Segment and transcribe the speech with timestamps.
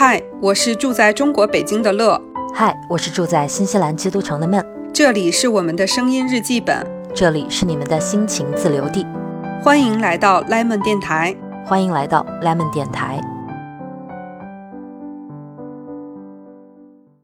[0.00, 2.22] 嗨，我是住在中国北京的乐。
[2.54, 4.64] 嗨，我是住在新西兰基督城的闷。
[4.94, 9.04] 这里是我们的声音日记本，这里是你们的心情自留地。
[9.60, 11.34] 欢迎来到 Lemon 电台，
[11.66, 13.20] 欢迎来到 Lemon 电台。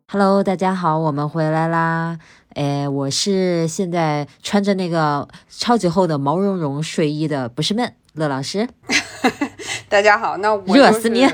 [0.09, 2.19] Hello，大家好，我们回来啦。
[2.55, 8.69] 哎，我是现在穿着那个超级厚的毛茸茸睡衣的，不是闷，乐老师。
[9.89, 11.29] 大家好，那我热死你！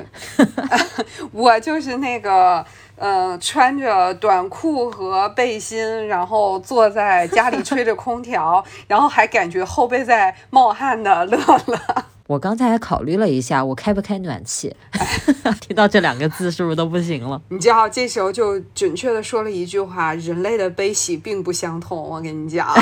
[1.33, 2.64] 我就是那个，
[2.97, 11.80] 呃，穿着短裤和背心，然后坐在家里吹着空调，然后还感觉后背在冒汗的乐乐。
[12.30, 14.73] 我刚才还考虑了一下，我开不开暖气？
[15.61, 17.43] 听到这两个字是不是都不行了？
[17.48, 22.01] 你知道，这时候就准确的说了一句话：人类的悲喜并不相同。
[22.01, 22.69] 我跟你讲。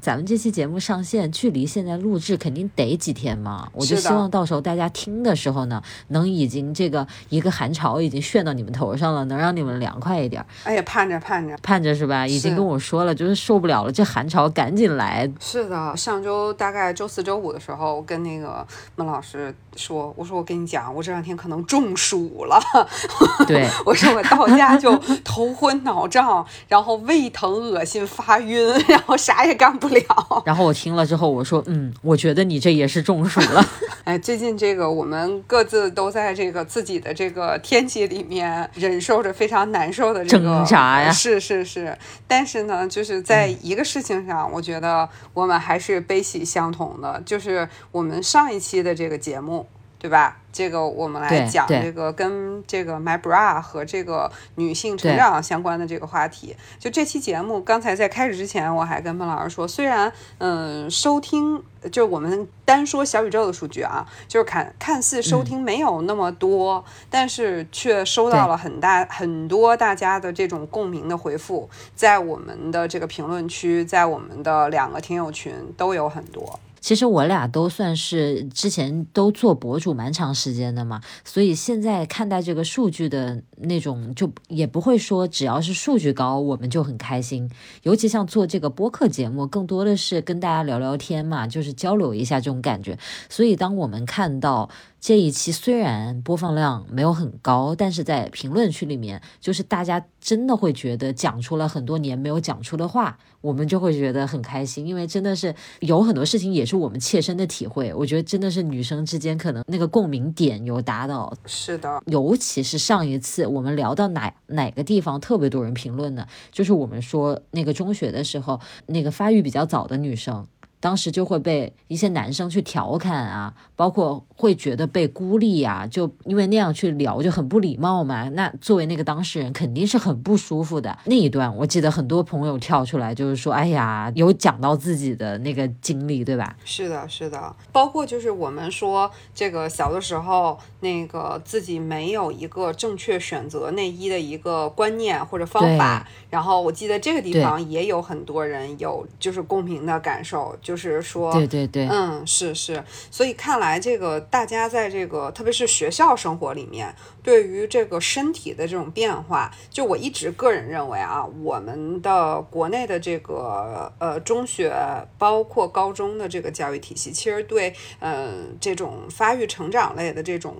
[0.00, 3.66] 咱们这期节目上线，距离现在录制肯定得几天嘛？
[3.72, 10.44] 我就希望到时候大家听的时候呢，能已经这个一个寒潮已经炫到你们头上了，能让你们凉快一点。
[10.64, 12.26] 哎呀，盼着盼着盼着是吧？
[12.26, 15.30] 已经跟我说了，就是受不了了，这寒潮赶紧来。
[15.40, 18.53] 是的，上周大概周四周五的时候，我跟那个
[18.96, 22.60] 孟老师说，我说我跟你讲，我这两天可能中暑了。
[23.46, 30.42] 对，我说我到家就头昏脑胀，然后胃疼、恶心、发晕，然后啥也干不了。
[30.44, 33.64] 然后我听了之后，我说，嗯，我觉得你这也是中暑了。
[34.04, 41.10] 哎，最近这个我们各自都在这个自己的这个天气里面忍受着非常难受的这个挣扎呀。
[41.10, 49.66] 是是是，但是呢，就是在一个事情上，我觉得我们还是悲喜相同的，就是我们上一期的这个节目。
[49.96, 50.36] 对吧？
[50.52, 56.54] 这个我们来讲这个跟这个 My Bra 和这个女性成长相关的这个话题。
[56.78, 76.60] 就这期节目，刚才在开始之前，我还跟孟老师说，虽然嗯收听，就我们单说小宇宙的数据啊，就是看看似收听没有那么多，但是却收到了很大很多大家的这种共鸣的回复，在我们的这个评论区，在我们的两个听友群都有很多。
[76.84, 87.50] 其实我俩都算是之前都做博主蛮长时间的嘛，所以现在看待这个数据的那种，就也不会说只要是数据高我们就很开心。
[87.84, 92.98] 尤其像做这个播客节目，更多的是跟大家聊聊天嘛，就是交流一下这种感觉。
[93.30, 94.68] 所以当我们看到。
[95.06, 107.92] 这一期虽然播放量没有很高，但是在评论区里面，就是大家真的会觉得讲出了很多年没有讲出的话，我们就会觉得很开心，因为真的是有很多事情也是我们切身的体会。
[107.92, 111.30] 我觉得真的是女生之间可能那个共鸣点有达到。
[111.44, 116.26] 是的，尤其是上一次我们聊到哪哪个地方特别多人评论呢？
[116.50, 120.46] 就是我们说那个中学的时候，那个发育比较早的女生。
[120.80, 128.28] 当时就会被一些男生去调侃啊，包括会觉得被孤立呀，就因为那样去聊就很不礼貌嘛。
[128.30, 130.96] 那作为那个当事人，肯定是很不舒服的。
[131.04, 136.56] 那一段我记得很多朋友跳出来就是说，哎呀，有讲到自己的那个经历，对吧？
[136.64, 137.54] 是的，是的。
[137.72, 146.06] 包括就是我们说这个小的时候，那个自己没有一个正确选择内衣的一个观念或者方法。
[146.30, 164.74] 然后我记得这个地方也有很多人有就是共鸣的感受，就是说，对对对，嗯，是是，所以看来来这个大家在这个特别是学校生活里面，对于这个身体的这种变化，就我一直个人认为啊，我们的国内的这个呃中学
[165.18, 170.56] 包括高中的这个教育体系，其实对嗯这种发育成长类的这种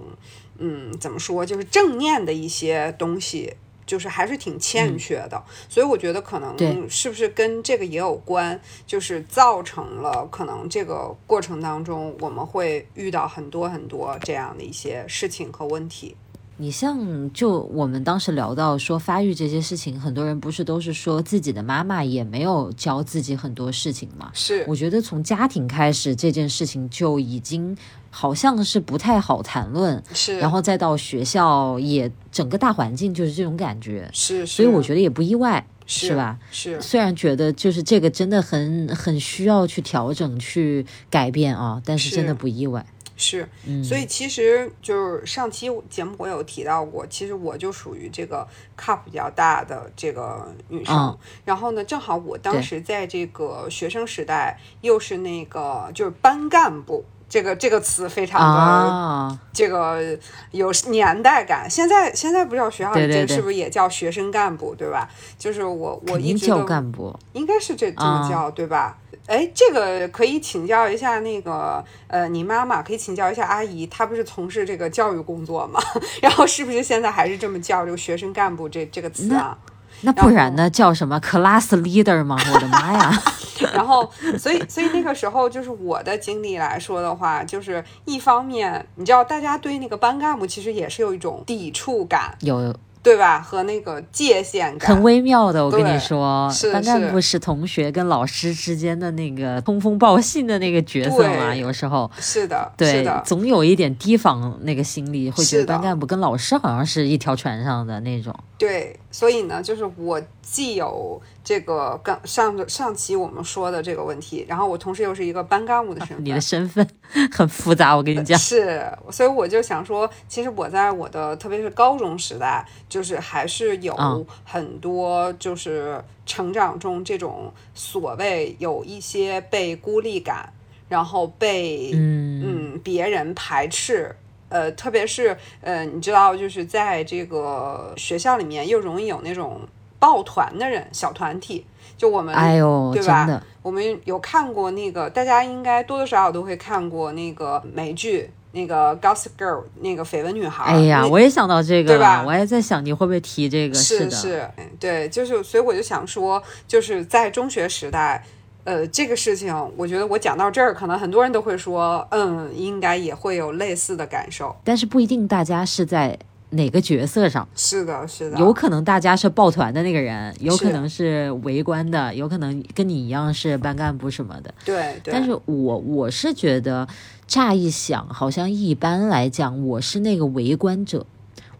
[0.59, 3.55] 嗯怎么说，就是正念的一些东西。
[3.87, 6.57] 就是还是挺欠缺的，所以我觉得可能
[6.89, 16.17] 是不是跟这个也有关，就是造成了可能这个过程当中我们会遇到很多很多这样的一些事情和问题。
[16.57, 24.31] 你像就我们当时聊到说发育这些事情，很多人不是都是说自己的妈妈也没有教自己很多事情吗？
[24.33, 27.77] 是，我觉得从家庭开始这件事情就已经
[28.17, 36.39] 好像是不太好谈论，是，然后再到学校也整个大环境就是这种感觉，是，所以我觉得也不意外，是吧？
[36.53, 42.87] 是，虽然觉得就是这个真的很很需要去调整去改变啊，但是真的不意外。
[43.17, 43.49] 是，
[43.85, 48.47] 所以其实就是上期节目我有提到过，其实我就属于这个
[48.77, 51.17] cup 比较大的这个女生。
[51.45, 60.17] 然后呢，正好我当时在这个学生时代，又是那个就是班干部，这个这个词非常的这个
[60.53, 61.69] 有年代感。
[61.69, 65.09] 现在现在不知道学校里这是不是也叫学生干部，对吧？
[65.37, 68.97] 就是我我一直叫干部，应该是这这么叫，对吧？
[69.27, 75.81] 哎，这个可以请教一下那个呃，你妈妈可以请教一下阿姨，她不是从事这个教育工作吗？
[76.23, 79.59] 然后是不是现在还是这么叫这个学生干部这这个词啊？
[80.03, 80.71] 那不然呢？
[80.71, 82.37] 叫什么 class leader 吗？
[82.53, 83.23] 我的妈呀！
[83.73, 92.75] 然后，所以，所以那个时候就是我的经历来说的话，就是一方面，你知道，大家对那个班干部其实也是有一种抵触感，有。
[93.05, 93.39] 对吧？
[93.39, 108.35] 和那个界限感很微妙的，我跟你说，班干部是同学跟老师之间的那个通风报信的那个角色嘛，有时候是的，对，总有一点提防那个心理，会觉得班干部跟老师好像是一条船上的那种。
[108.57, 116.89] 对，所以呢，就是我既有这个刚上上期我们说的这个问题，然后我同时又是一个班干部的身份，你的身份
[117.31, 118.39] 很复杂，我跟你讲。
[118.39, 123.95] 是，所以我就想说，其实我在我的特别是高中时代，就是还是有
[124.43, 130.51] 很多就是成长中这种所谓有一些被孤立感，
[130.89, 134.17] 然后被嗯别人排斥。
[134.51, 139.61] 呃，特别是呃，你知道，就是在这个学校里面，又容易有那种
[140.05, 141.65] 抱团的人，小团体。
[141.97, 143.43] 就我们，哎呦，对吧？
[143.63, 150.65] 我们有看过那个，大家应该多多少少都会看过那个美剧，那个《Gossip Girl》，那个绯闻女孩。
[150.65, 152.23] 哎呀，我也想到这个，对吧？
[152.27, 153.75] 我也在想，你会不会提这个？
[153.75, 154.47] 是是，
[154.79, 158.23] 对，就是，所以我就想说，就是在中学时代。
[158.65, 166.19] 呃，这个事情，我觉得我讲到这儿，可能很多人都会说，嗯，应该也会有类似的感受，但是不一定大家是在
[166.55, 167.47] 哪个角色上。
[167.55, 174.53] 是的，是的，有可能大家是抱团的那个人，有可能是围观的，有可能跟你一样是班干部什么的。
[174.65, 176.89] 对，但是我我是觉得，
[177.27, 181.07] 乍一想，好像一般来讲，我是那个围观者。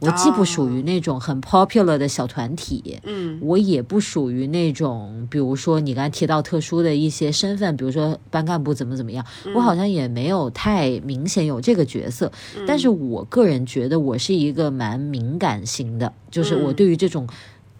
[0.05, 9.25] 我既不属于那种很 popular 的小团体，嗯，我也不属于那种，比如说你刚才提到特殊的一些身份，比如说班干部怎么怎么样，
[9.55, 12.31] 我好像也没有太明显有这个角色。
[12.67, 17.27] 但是我个人觉得我是一个蛮敏感型的，就是我对于这种。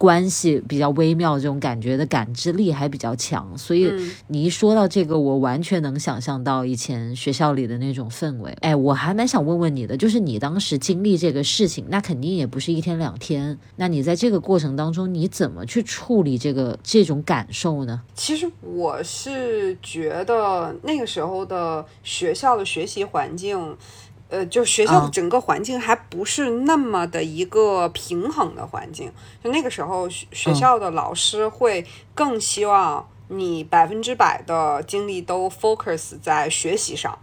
[0.05, 3.91] 关系比较微妙，这种感觉的感知力还比较强，所以
[4.27, 8.55] 你一说到这个，我完全能想象到以前学校里的那种氛围。
[8.61, 13.57] 哎，我还蛮想问问你的，就是你当时经历这个事情，那肯定也不是一天两天。
[13.77, 17.99] 那你在这个过程当中，你怎么去处理这个这种感受呢？
[18.13, 23.75] 其实我是觉得那个时候的学校的学习环境。
[24.29, 29.11] 呃，就学校的整个环境还不是那么的一个平衡的环境，
[29.43, 37.17] 就那个时候学学校的老师会更希望你百分之百的精力都 focus 在学习上，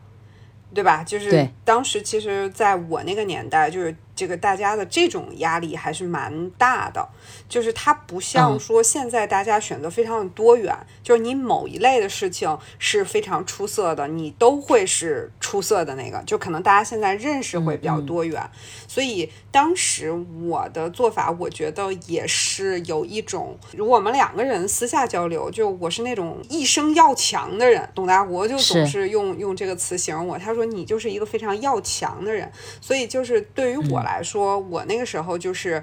[0.72, 1.02] 对吧？
[1.02, 7.08] 就是当时其实在我那个年代，就是这个大家的这种压力还是蛮大的。
[7.48, 16.22] 就是它不像说现在大家选择非常的多元，就是你某一类的事情是非常出色的，你都会是出色的那个。
[16.24, 18.42] 就可能大家现在认识会比较多元，
[18.88, 20.10] 所以当时
[20.44, 29.10] 我的做法，我觉得也是有一种，如果我们两个人私下交流，就我是那种一生要强的人，董大国就总是。
[29.12, 35.80] 用用这个词形容我，他说你就是一个非常要强的人，所以就是对于我来说，我那个时候就是。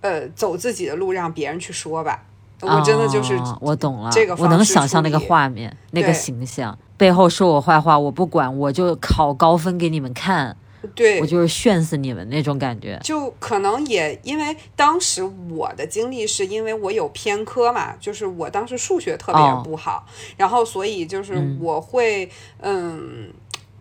[0.00, 2.22] 呃，走自己的路，让别人去说吧。
[2.60, 10.56] 我真的就是我懂了，这个我能想象那个画面，那个形象，背后说我坏话，我不管，我就考高分给你们看。
[10.94, 12.96] 对，我就是炫死你们那种感觉。
[13.02, 23.32] 就可能也因为当时我的经历是因为我有偏科嘛，就是我当时数学特别不好，然后所以就是我会嗯。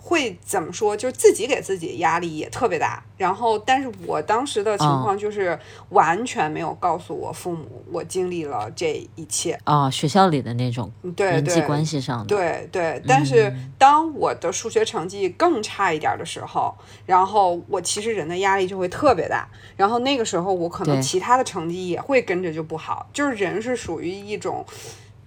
[0.07, 0.95] 会怎么说？
[0.95, 3.03] 就是自己给自己压力也特别大。
[3.17, 5.59] 然后，但是我当时的情况就是
[5.89, 9.89] 完全没有告诉我父母我经历了这一切啊。
[9.91, 13.01] 学校里的那种人际关系上的，对对。
[13.05, 16.73] 但是当我的数学成绩更差一点的时候，
[17.05, 19.45] 然后我其实人的压力就会特别大。
[19.75, 23.09] 然后那个时候我可能其他的成绩也会跟着就不好。
[23.11, 24.65] 就是人是属于一种。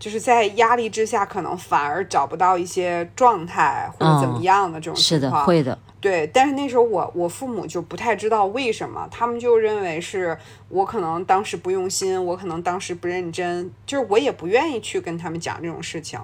[0.00, 5.42] 就是在压力之下，可能反而找不到一些状态或者怎么样的这种情况。
[5.42, 5.78] 是的，会的。
[6.00, 10.36] 对，但是那时候我我父母就不太知道为什么，他们就认为是
[10.70, 16.18] 我可能当时不用心，我可能当时不认真，就是我也不愿意去跟他们讲这种事情。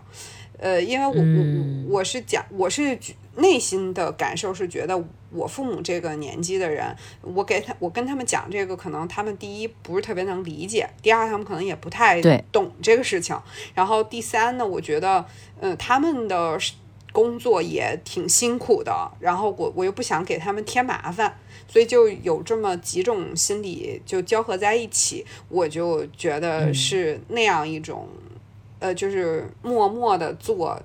[0.58, 2.98] 呃，因为我我我是讲我是
[3.36, 13.36] 内心的感受是觉得我父母这个年纪的人，我给他我跟他们讲这个，可能他们第一不是特别能理解，第二他们可能也不太懂这个事情，
[13.74, 15.26] 然后第三呢，我觉得
[15.60, 16.58] 嗯他们的
[17.12, 21.36] 工作也挺辛苦的，然后我我又不想给他们添麻烦，
[21.68, 28.08] 所以就有这么几种心理就交合在一起，我就觉得是那样一种。
[28.78, 30.80] 呃，就是默默的做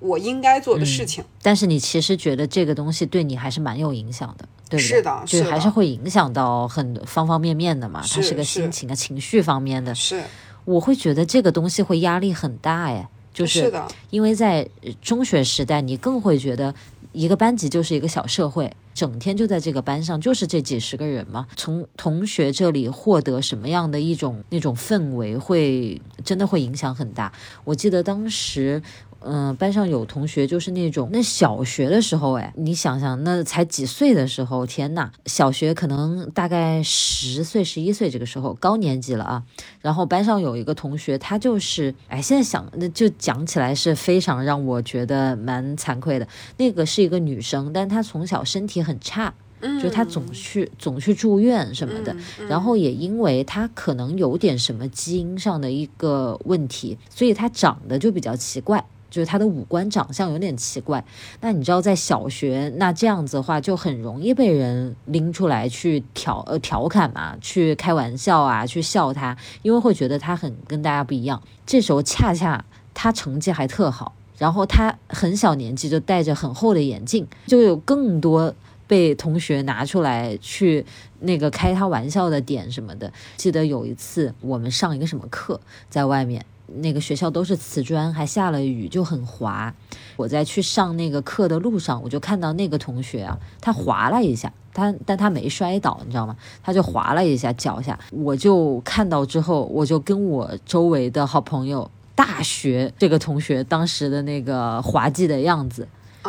[0.00, 1.24] 我应该做的事情。
[1.42, 4.96] 但是你其实觉得这个东西对你还是蛮有影响的，对不对？
[4.96, 8.00] 是的，就还是会影响到很方方面面的嘛。
[8.00, 9.94] 它是个心情啊、情绪方面的。
[9.94, 10.22] 是，
[10.64, 13.72] 我会觉得这个东西会压力很大哎，就是
[14.10, 14.68] 因为在
[15.02, 16.72] 中学时代，你更会觉得
[17.18, 18.72] 一个班级就是一个小社会。
[18.94, 21.46] 整天就在这个班上，就是这几十个人嘛。
[21.56, 27.32] 从同学这里获得什么样的一种那种氛围，会真的会影响很大。
[27.64, 28.80] 我记得当时。
[29.20, 39.42] 嗯，班上有同学就是那种，那小学的时候，哎，你想想，那才几岁的时候，天呐，小学可能大概十岁、十一岁这个时候，高年级了啊。
[39.80, 46.28] 然后班上有一个同学，他就是，哎，现在想，那就讲起来是非常让我觉得蛮惭愧的。
[46.56, 49.34] 那个是一个女生，但她从小身体很差，
[49.82, 52.16] 就她总去总去住院什么的。
[52.48, 58.84] 然后也因为她可能有点什么基因上的一个问题，所以她长得就比较奇怪。
[59.10, 61.04] 就是他的五官长相有点奇怪，
[61.40, 71.42] 那你知道在小学那这样子的话，就很容易被人拎出来去调呃调侃嘛，去开玩笑啊，去笑他，因为会觉得他很跟大家不一样。
[71.66, 78.54] 这时候恰恰他成绩还特好，然后他很小年纪就戴着很厚的眼镜，就有更多
[78.86, 80.84] 被同学拿出来去
[81.20, 83.12] 那个开他玩笑的点什么的。
[83.36, 86.44] 记得有一次我们上一个什么课，在外面。
[86.76, 89.74] 那个学校都是瓷砖，还下了雨，就很滑。
[90.16, 96.36] 我在去上那个课的路上，我就看到那个同学啊，他滑了一下，他但他没摔倒，你知道吗？
[96.62, 97.98] 他就滑了一下脚下。
[98.10, 105.88] 我就看到之后，我就跟我周围的好朋友大学这个同学当时的那个滑稽的样子。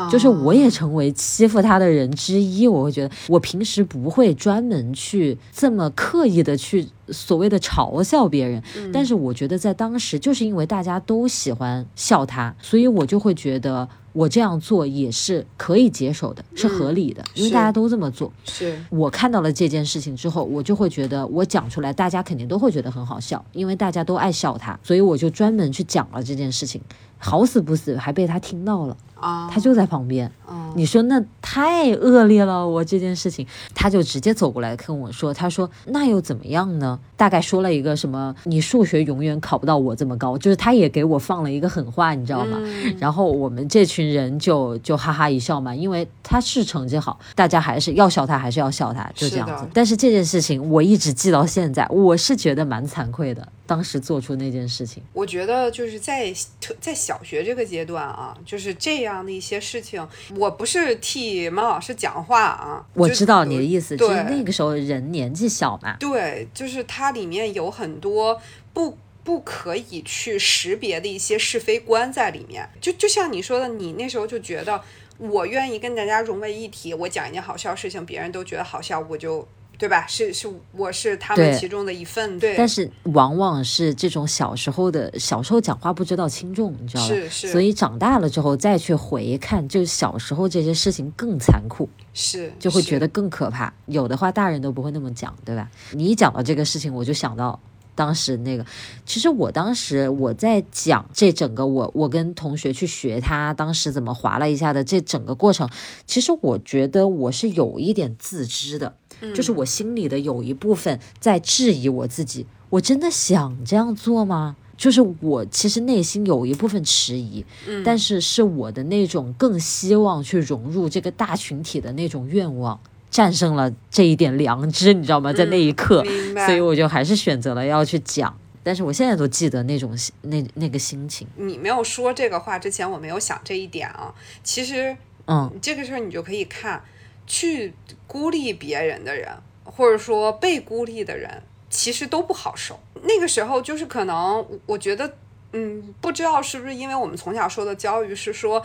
[0.09, 8.61] 就是我也成为欺负他的人之一，我会觉得我平时不会专门去这么刻意的去所谓的嘲笑别人，
[8.93, 18.31] 但是我觉得在当时就是因为大家都喜欢笑他，所以我就会觉得我这样做也是可以接受的，是合理的，因为大家都这么做。
[18.45, 26.81] 是我看到了这件事情之后，我就会觉得我讲出来，大家肯定都会觉得很好笑，因为大家都爱笑他，所以我就专门去讲了这件事情，
[27.19, 28.97] 好死不死还被他听到了。
[29.19, 30.31] 啊，他就在旁边。
[30.75, 33.45] 你说那太恶劣了，我这件事情，
[33.75, 36.97] 他就直接走过来跟我说：“他说那又怎么样呢？
[37.17, 42.57] 大概说了一个什么，你数学永远考不到我这么高，就是他也给我放了一个狠话，你知道吗？
[42.97, 49.67] 然后我们这群人就就哈哈一笑嘛，因为他是成绩好，大家还是要笑他，还是要笑他，就这样子。
[49.73, 55.01] 但是这件事情我一直记到现在，我是觉得蛮惭愧的，当时做出那件事情。
[55.13, 56.33] 我觉得就是在
[56.81, 60.49] 在小学这个阶段啊，就是这样的一些事情，我。
[60.59, 65.95] 不是替马老师讲话啊，我知道你的意思，就是那个时候人年纪小嘛。
[65.97, 68.41] 对，就是它里面有很多
[68.73, 72.67] 不不可以去识别的一些是非观在里面。
[72.81, 74.81] 就就像你说的，你那时候就觉得
[75.17, 79.47] 我愿意跟大家融为一体，我讲一件好笑事情，别人都觉得好笑，我就。
[79.79, 80.05] 对吧？
[80.07, 82.37] 是是，我是他们其中的一份。
[82.37, 87.07] 对，但是往往是这种小时候的小时候讲话不知道轻重，你知道吧？
[87.07, 87.47] 是是。
[87.47, 93.73] 所以长大了之后再去回看，就小时候这些事情更残酷，是就会觉得更可怕。
[93.85, 95.71] 有的话大人都不会那么讲，对吧？
[95.93, 97.57] 你一讲到这个事情，我就想到
[97.95, 98.65] 当时那个。
[99.05, 105.69] 其实我当时我在讲这整个我我跟同学去学他当时怎么划了一下的这整个过程，
[106.05, 108.97] 其实我觉得我是有一点自知的。
[109.35, 114.55] 就是我心里的有一部分在质疑我自己，我真的想这样做吗？
[114.77, 117.45] 就是我其实内心有一部分迟疑，
[117.83, 122.79] 但是是我的那种更希望去融入这个大群体的那种愿望
[123.11, 125.33] 战胜了这一点良知，你知道吗？
[125.33, 126.01] 在那一刻，
[126.45, 128.33] 所以我就还是选择了要去讲。
[128.63, 131.27] 但是我现在都记得那种那那个心情。
[131.35, 134.13] 你没有说这个话之前，我没有想这一点啊。
[134.43, 134.95] 其实，
[135.27, 136.81] 嗯，这个事儿你就可以看。
[137.29, 137.73] 去
[138.07, 139.29] 孤立别人的人，
[139.63, 142.79] 或者说被孤立的人，其实都不好受。
[143.03, 145.15] 那个时候就是可能，我觉得，
[145.53, 148.61] 嗯，不知道是不是因为我们从小受的教育是说，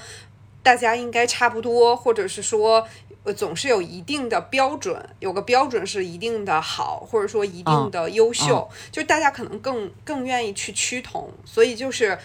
[0.62, 2.88] 大家应该差不多，或者是说，
[3.24, 12.18] 呃，总是有一定的标准，有个标准是一定的好，或者说一定的优秀，就大家可能更更愿意去趋同，所以就是。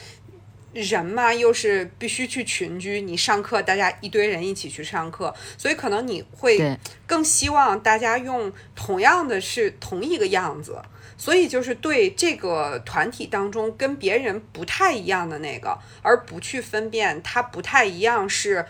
[0.73, 3.01] 人嘛，又是必须去群居。
[3.01, 10.81] 你上课，大家一堆人一起去上课，所以可能你会更希望大家用同样的是同一个样子。
[11.17, 18.65] 所以就是对这个团体当中跟别人不太一样的那个，而不去分辨他不太一样是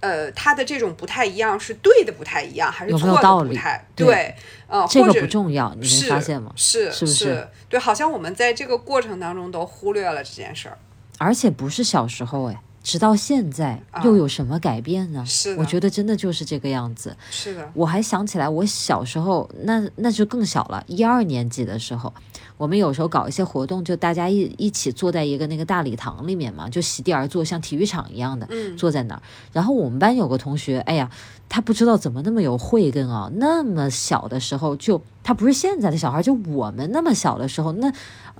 [0.00, 4.34] 呃，他的这种不太一样是对的不太一样，还是错的不太对？
[4.66, 6.50] 呃，这个不重要，你没发现吗？
[6.56, 7.46] 是是不是？
[7.68, 10.78] 对，好像我们在这个过程当中都忽略了这件事儿，
[11.20, 12.62] 而且不是小时候哎。
[12.82, 15.22] 直到现在又有什么改变呢？
[15.26, 17.14] 是我觉得真的就是这个样子。
[17.30, 22.10] 是的，我还想起来，我小时候那那就更小了，一二年级的时候，
[22.56, 28.48] 我们有时候搞一些活动，就大家一一起坐在一个那个大礼堂里面嘛，就席地而坐，像体育场一样的，
[28.78, 29.20] 坐在那儿。
[29.52, 31.10] 然后我们班有个同学，哎呀，
[31.50, 37.92] 他不知道怎么那么有慧根啊，那么小的时候就他不是现在的小孩，就我们那么小的时候那。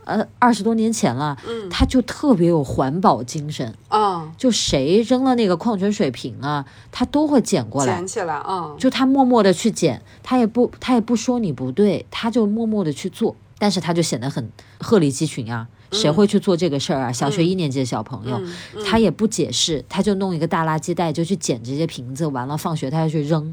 [0.04, 3.74] 呃，二十多年前了，嗯，他就特别有环保精神。
[3.88, 17.12] 啊，就谁扔了那个矿泉水瓶啊，他都会捡过来，捡起来啊，就他默默的去捡，他也不他也不说你不对，他就默默的去做，但是他就显得很鹤立鸡群啊，谁会去做这个事儿啊？
[17.12, 18.40] 小学一年级的小朋友，
[18.84, 23.52] 他也不解释，他就弄一个大垃圾袋就去捡这些瓶子，完了放学他要去扔，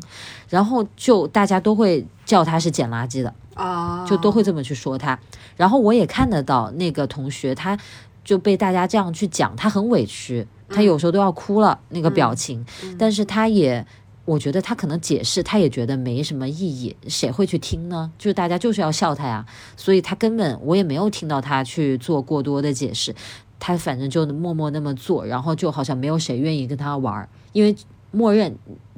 [0.49, 3.33] 然后就大家都会叫他是捡垃圾的。
[3.57, 5.19] 啊，就都会这么去说他，
[5.55, 7.77] 然后我也看得到那个同学，他
[8.23, 12.63] 就被大家这样去讲，他很委屈，他有时候都要哭了那个表情，
[12.97, 13.85] 但是他也，
[14.25, 18.11] 我觉得他可能解释，他也觉得没什么意义，谁会去听呢？
[18.17, 19.45] 就是大家就是要笑他呀，
[19.75, 23.15] 所以他根本我也没有听到他去做过多的解释，
[23.59, 27.75] 他反正就默默那么做，然后就好像没有谁愿意跟他玩，因为
[28.11, 28.55] 默认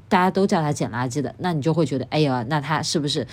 [0.09, 3.27] 大家都叫他捡垃圾的，那你就会觉得，哎呀，那他是不是？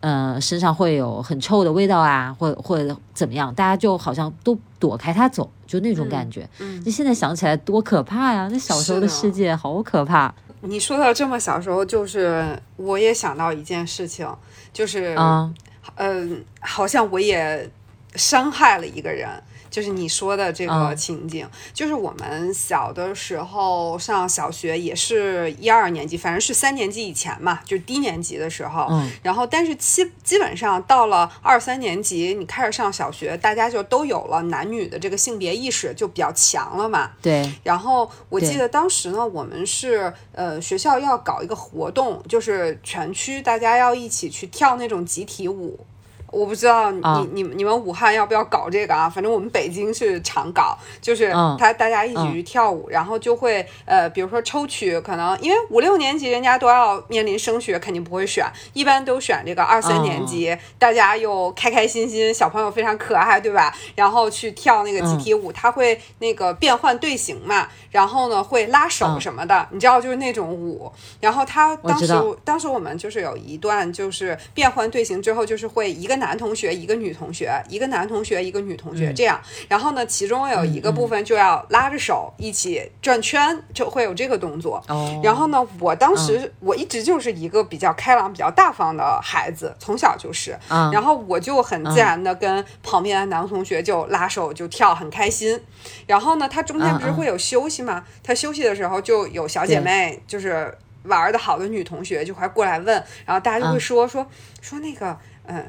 [0.00, 3.52] 呃，身上会有很臭的味道啊，或或者怎么样？
[3.54, 6.48] 大家就好像都躲开他走，就那种感觉。
[6.60, 8.48] 嗯，你现在想起来多可怕呀！
[8.50, 10.32] 那小时候的世界好可怕。
[10.60, 14.28] 你说到这么小时候，就是我也想到一件事情，
[14.72, 15.54] 就是嗯，
[15.96, 17.68] 嗯，好像我也
[18.14, 19.28] 伤害了一个人。
[19.70, 28.86] 就是你说的这个情景，就是我们小的时候上小学也是一二年级，反正是三年级以前嘛，就是低年级的时候。
[28.90, 29.10] 嗯。
[29.22, 37.10] 然后，但是基基本上到了二三年级，你开始上小学，大家就都有了男女的这个性别意识就比较强了嘛。
[37.20, 37.50] 对。
[37.62, 45.78] 然后我记得当时呢，我们是呃学校要搞一个活动，就是全区大家要一起去跳那种集体舞。
[46.30, 49.08] 我不知道你你你们武汉要不要搞这个啊？
[49.08, 63.74] 反正我们北京是常搞，就是他大家一起去跳舞，然后就会呃，比如说抽取，可能因为五六年级人家都要面临升学，肯定不会选，一般都选这个二三年级，大家又开开心心，小朋友非常可爱，对吧？
[63.94, 70.92] 然后去跳那个集体舞，他会那个变换队形嘛，然后呢会拉手什么的，你知道就是那种舞。
[71.22, 72.12] 然后他当时
[72.44, 76.17] 当时我们就是有一段就是变换队形之后，就是会一个。
[76.18, 84.82] 男同学一个女同学，一个男同学一个女同学，这样，然后呢，其中有一个部分就要拉着手一起转圈，就会有这个动作。
[85.22, 90.58] 然后呢，我当时我一直就是一个比较开朗、比较大方的孩子，从小就是。
[90.68, 95.60] 然后我就很自然的跟旁边的男同学就拉手就跳，很开心。
[96.06, 98.04] 然后呢，他中间不是会有休息吗？
[98.22, 104.26] 他休息的时候就有小姐妹，就是玩的好的女同学就会过来问，然后大家就会说说
[104.60, 105.64] 说那个，嗯。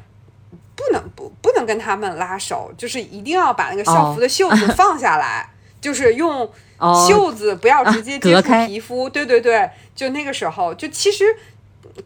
[0.80, 6.50] 不能不不能跟他们拉手，就是一定要把那个校服的袖子 放下来，就是用
[7.06, 9.08] 袖子不要直接接触皮肤。
[9.08, 11.24] 对对对，就那个时候，就其实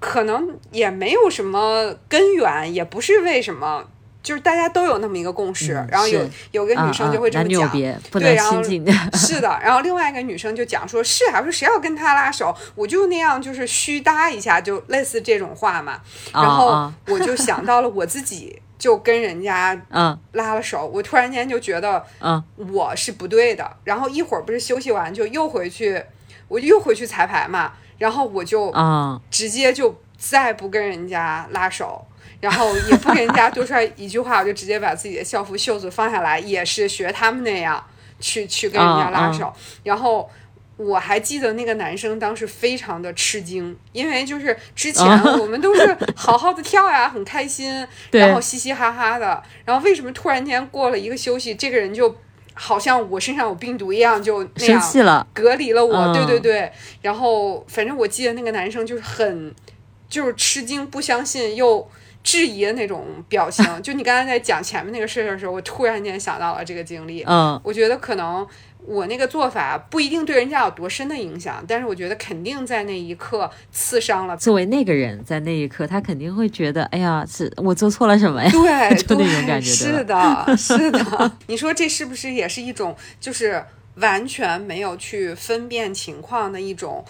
[0.01, 3.85] 可能也没有什么根源，也不是为什么。
[4.25, 6.19] 就是大家都有那么一个共识，然后有
[6.51, 7.71] 有个女生就会这么讲，
[8.11, 8.53] 对，然后
[9.13, 16.01] 是的，然后另外一个女生就讲说，是啊，说谁要跟他拉手，我就那样就是虚搭一下，就类似这种话嘛。
[16.33, 23.67] 然后我就想到了我自己就跟人家嗯拉了手，我突然间就觉得嗯我是不对的。
[23.83, 26.05] 然后一会儿不是休息完就又回去，
[26.49, 28.71] 我就又回去彩排嘛，然后我就
[29.31, 32.05] 直接就再不跟人家拉手。
[32.43, 37.83] 然后也不跟人家多说一句话，我就直接把自己的校服袖子放下来，也是学他们那样
[38.21, 39.51] 去去跟人家拉手。
[39.83, 40.29] 然后
[40.77, 45.05] 我还记得那个男生当时非常的吃惊，因为就是之前
[45.39, 49.43] 我们都是好好的跳呀，很开心， 然后嘻嘻哈哈的。
[49.65, 52.17] 然后为什么突然间过了一个休息，这个人就
[52.55, 56.13] 好像我身上有病毒一样，就那样隔离了我？
[56.13, 56.73] 对对对。
[57.03, 59.55] 然后反正我记得那个男生就是很
[60.09, 61.89] 就是吃惊，不相信又。
[62.25, 67.23] 质疑的那种表情， 就你刚才在讲前面那个事儿的时候，我突然间想到了这个经历。
[67.25, 68.47] 嗯，我觉得可能
[68.87, 74.37] 我那个做法不一定对人家有多深的影响，但是我觉得肯定在那一刻刺伤了。
[74.37, 78.51] 作为那个人，在那一刻，他肯定会觉得，哎呀，是我做错了什么呀？
[78.53, 79.71] 对，就那种感觉。
[79.71, 81.33] 是的，是的。
[81.47, 83.65] 你说这是不是也是一种，就是
[83.97, 87.05] 完全没有去分辨情况的一种？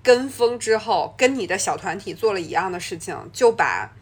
[0.00, 3.92] 跟风之后，跟你的小团体做了一样的事情，就把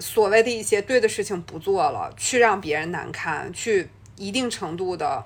[0.00, 5.22] 所谓的一些对的事情不做了，去让别人难堪，去一定程度的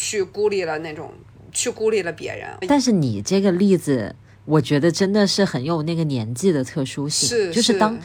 [0.00, 1.12] 去孤立了那种，
[1.52, 2.48] 去孤立了别人。
[2.66, 7.98] 但是你这个例子，我觉得真的是很有那个年纪的特殊性，是就是当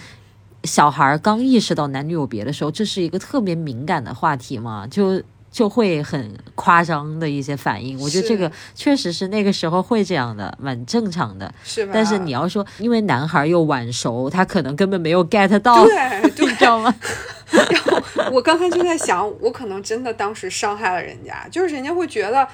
[0.66, 5.24] 小孩刚意识到男女有别的时候，这是一个特别敏感的话题嘛，就。
[5.56, 11.50] 就会很夸张的一些反应，我觉得这个确实是那个时候会这样的，蛮正常的。
[11.64, 11.92] 是吧？
[11.94, 16.94] 但是你要说，因为男孩又晚熟，他可能根本没有 get 到，对，你知道吗？
[17.50, 18.02] 然后
[18.34, 22.46] 我刚才就在想，我可能真的当时伤害了人家，就是人家会觉得。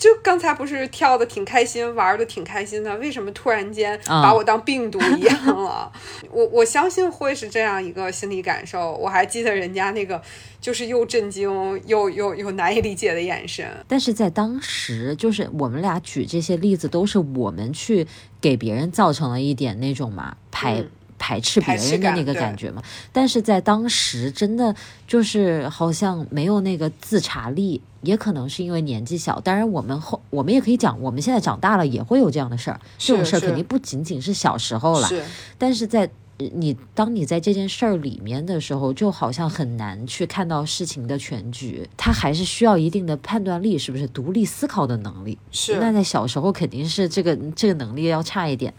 [0.00, 5.92] 就刚才不是跳的挺开心，玩的挺开心的，为什么突然间把我当病毒一样了？
[6.32, 8.94] 我我相信会是这样一个心理感受。
[8.94, 10.20] 我还记得人家那个
[10.58, 11.50] 就是又震惊
[11.86, 13.66] 又又又难以理解的眼神。
[13.86, 18.06] 但是在当时，就是我们俩举这些例子，都是我们去
[18.40, 20.82] 给别人造成了一点那种嘛排。
[21.20, 24.74] 排斥别人的那个感觉嘛，但是在当时真的
[25.06, 29.38] 就是好像没有那个自查力，也可能是因为年纪小。
[29.38, 32.80] 当然，我们后我们也可以讲，我们现在长大了也会有这样的事儿。
[32.98, 35.08] 这种事儿肯定不仅仅是小时候了，
[35.56, 36.10] 但是在。
[36.54, 45.38] 你当你在这件事儿里面的时候，就好像很难去看到事情的全局，他还是需要一定的判断力，是不是独立思考的能力？
[45.50, 45.76] 是。
[45.78, 48.72] 那在小时候肯定是这个这个能力要差一点，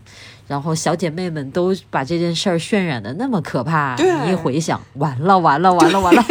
[0.47, 3.95] 然后小姐妹们都把这件事儿渲染的那么可怕，
[4.25, 6.23] 你一回想，完了完了完了完了。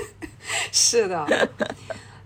[0.72, 1.48] 是的，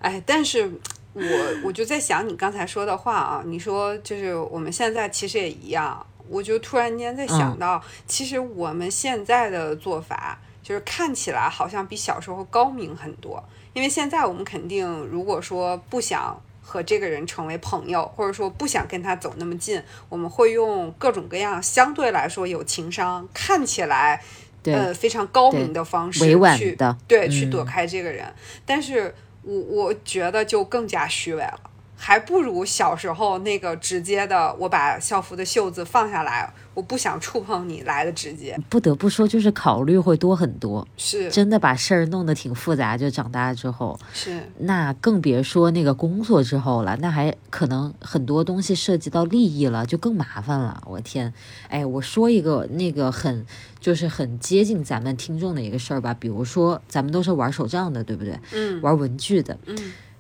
[0.01, 0.71] 哎，但是
[1.15, 1.23] 我
[1.65, 6.07] 我就在想你刚才说的话啊，你说就是我们现在其实也一样。
[6.29, 13.43] 我就突然间在想到，其实我们现在的做法，就是看起来好像比小时候高明很多。
[13.73, 24.23] 因为现在我们肯定，如果说不想和这个人成为朋友，或者说不想跟他走那么近，我们会用各种各样相对来说有情商、看起来
[24.65, 26.21] 呃非常高明的方式
[26.57, 26.75] 去
[27.07, 28.27] 对去躲开这个人。
[28.65, 31.61] 但是我我觉得就更加虚伪了。
[31.97, 38.57] 还不如小时候那个直接的，我把校服的袖子放下来，我不想触碰你来的直接。
[38.69, 42.97] 不得不说，就是考虑会多很多，是真的把事儿弄得挺复杂。
[42.99, 50.83] 就长大之后，是那更别说那个工作之后了，那还可能很多东西涉及到利益了，就更麻烦了。
[50.87, 51.33] 我天，
[51.69, 53.47] 哎，我说一个那个很
[53.81, 58.39] 就是很接近咱们听众的一个事儿吧，比如说咱们都是玩手账的，对不对？
[58.53, 59.77] 嗯，玩文具的，嗯。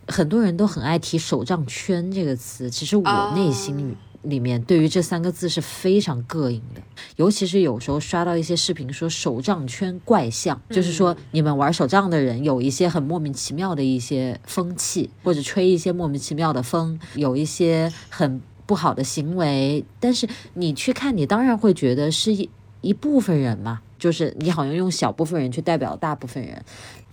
[0.08, 6.82] 很多人都很爱提“手账圈”这个词，其实我内心里面对于这三个字是非常膈应的。
[7.16, 19.84] 尤其是有时候刷到一些视频说手账圈怪象，就是说你们玩手账的人有一些很莫名其妙的一些风气，或者吹一些莫名其妙的风，有一些很不好的行为。
[20.00, 22.48] 但是你去看，你当然会觉得是一
[22.80, 26.64] 一部分人嘛，就是你好像用小部分人去代表大部分人。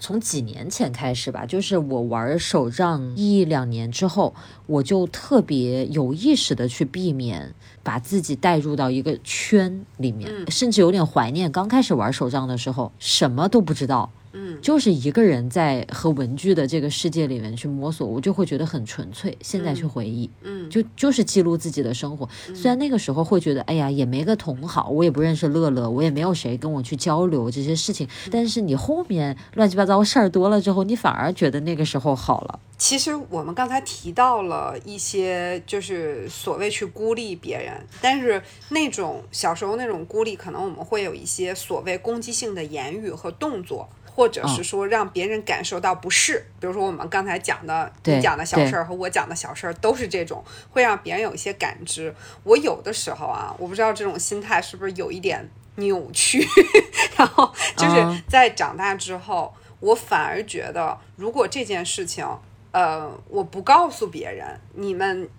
[0.03, 4.35] 从几年前开始吧，就是我玩手账一两年之后，
[4.65, 14.11] 我就特别有意识的去避免把自己带入到一个圈里面，甚至有点怀念刚开始玩手账的时候，什么都不知道。
[14.33, 19.37] 嗯，就是一个人在和文具的这个世界里面去摸索，我就会觉得很纯粹。
[19.41, 22.27] 现在去回忆，嗯，就就是记录自己的生活。
[22.55, 28.07] 虽然那个时候会觉得，哎呀，也没个同好，我也不认识乐乐，我也没有谁跟我去交流这些事情。
[28.31, 32.59] 但是你后面乱七八糟事儿多了之后，你反而觉得那个时候好了。
[32.77, 43.87] 其实我们刚才提到了一些，就是所谓去孤立别人，但是那种小时候那种孤立，可能我们会有一些所谓攻击性的言语和动作。
[44.15, 52.13] 或者是说让别人感受到不适，比如说我们刚才讲的你讲的小事儿和我讲的小事儿都是这种，会让别人有一些感知。
[52.43, 56.45] 我有的时候啊，我不知道这种心态是不是有一点扭曲，
[57.17, 62.25] 然后就是在长大之后，我反而觉得，如果这件事情，
[62.71, 65.29] 呃，我不告诉别人，你们。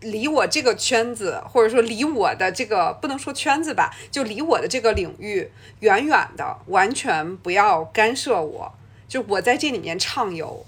[0.00, 8.72] 离我这个圈子，或者说离我的这个不能说圈子吧，就离我的这个领域远远的，完全不要干涉我，
[9.06, 10.64] 就我在这里面畅游。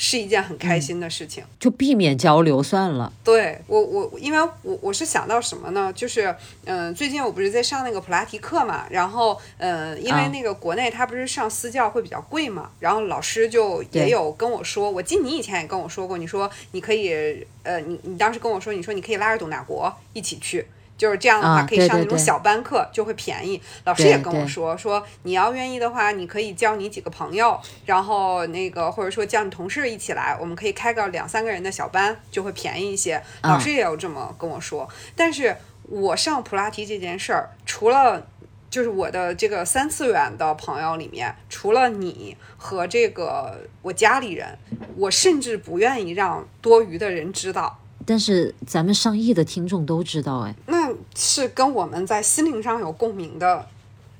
[0.00, 3.12] 是一件很开心的事情，就避免交流算了。
[3.24, 5.92] 对我，我因为我我是想到什么呢？
[5.92, 6.32] 就是，
[6.64, 20.64] 嗯，最近我不是在上那个普拉提课嘛，然后，嗯，因为那个国内他不是上私教会比较贵嘛，然后老师就也有跟我说，我记得你以前也跟我说过，你说你可以，呃，你你当时跟我说，你说你可以拉着董大国一起去。
[20.98, 23.58] 就是这样的话可以上那种小班课，就会便宜。
[23.84, 33.22] 老师也跟我说说，你要愿意的话，你可以叫你几个朋友，然后那个或者说叫你同事一起来，我们可以开个两三个人的小班，就会便宜一些。
[33.42, 34.88] 老师也有这么跟我说。
[35.14, 38.26] 但是我上普拉提这件事儿，除了
[38.68, 44.58] 就是我的这个三次元的朋友里面，除了你和这个我家里人，
[44.96, 47.78] 我甚至不愿意让多余的人知道。
[48.04, 50.77] 但是咱们上亿的听众都知道，哎，那
[51.14, 53.66] 是跟我们在心灵上有共鸣的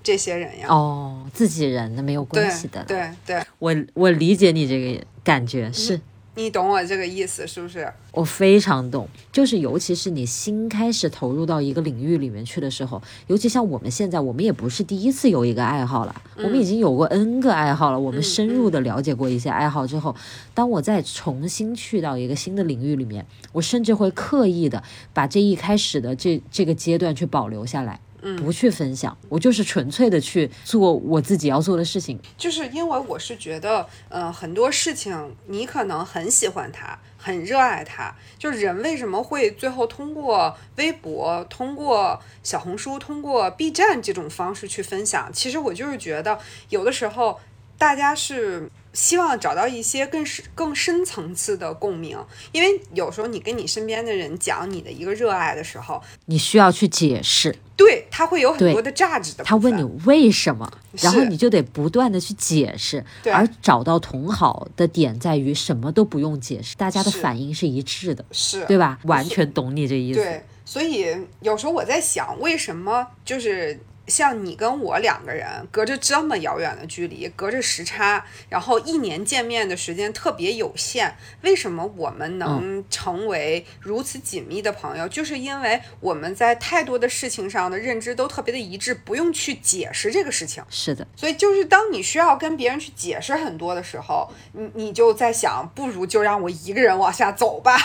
[0.03, 0.67] 这些人呀。
[0.69, 2.85] 哦，自己人那没有关系的。
[2.85, 6.01] 对对，我我理解你这个感觉是。
[6.39, 7.93] 你懂我这个意思是不是？
[8.13, 17.99] 我非常懂，就是尤其是你新开始投入到一个领域里面去的时候，尤其像我们现在，我们也不是第一次有一个爱好了，我们已经有过 N 个爱好了。
[17.99, 20.15] 我们深入的了解过一些爱好之后，
[20.55, 27.99] 当我再重新去到一个新的领域里面，我甚至会刻意的把这一开始的这这个阶段去保留下来。
[28.37, 32.19] 不去分享，我就是纯粹的去做我自己要做的事情。
[32.37, 38.15] 就是因为我是觉得，呃，很多事情你可能很喜欢它，很热爱它。
[38.39, 45.31] 就是人为什么会最后通过微博、通过小红书、通过 B 站这种方式去分享？
[45.33, 47.39] 其实我就是觉得，有的时候
[47.77, 48.71] 大家是。
[48.99, 52.19] 希望找到一些更深、更深层次的共鸣，
[52.51, 59.45] 因为有时候你跟你身边的人讲你的一个热爱的时候，你需要去解释，对他会有很多的价值的。
[59.45, 60.69] 他问你为什么，
[61.01, 68.99] 然后你就得不断的去解释，而找到同好的点在于什么都不用解释，大家的反应是一致的，是对吧？
[69.05, 70.19] 完全懂你这意思。
[70.19, 71.07] 对，所以
[71.41, 73.79] 有时候我在想，为什么就是。
[74.09, 85.07] 像你跟我两个人隔着这么遥远的距离，隔着时差，然后一年见面的时间特别有限，为什么我们能成为如此紧密的朋友？
[85.07, 90.65] 就是因为我们在太多的事情上的认知都特别的一致，不用去解释这个事情。
[90.71, 97.77] 是的，所以就是当你需要跟别人去解释很多的时候，你你就在想，不如就让我一个人往下走吧，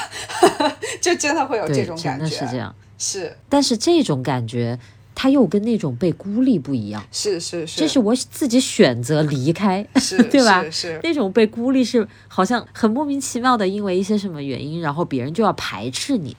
[1.02, 2.26] 就真的会有这种感觉。
[2.26, 3.38] 是这样，是。
[3.50, 4.80] 但是这种感觉。
[5.16, 10.64] 他又跟那种被孤立不一样，是是是，这是我自己选择离开，是 对吧？
[10.72, 16.36] 是那种被孤立是好像很莫名其妙的，因为一些什么原因，然后别人就要排斥你，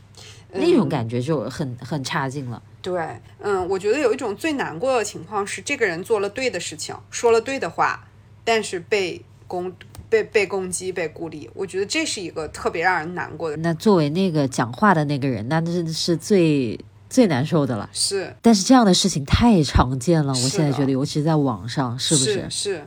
[0.53, 2.63] 那种感觉就很很差劲了。
[2.83, 3.01] 对，
[3.39, 8.07] 嗯，我觉得有一种最难过的情况是，这个人做了对的事情，说了对的话，
[8.45, 9.73] 但是被攻
[10.11, 13.57] 被被攻击被孤立，我觉得这是一个特别让人难过的。
[13.59, 16.79] 那作为那个讲话的那个人，那真的是最。
[17.15, 22.51] 最难受的了，是，但是这样的事情太常见了，我现在觉得，尤其在网上，是不是？
[22.51, 22.85] 是，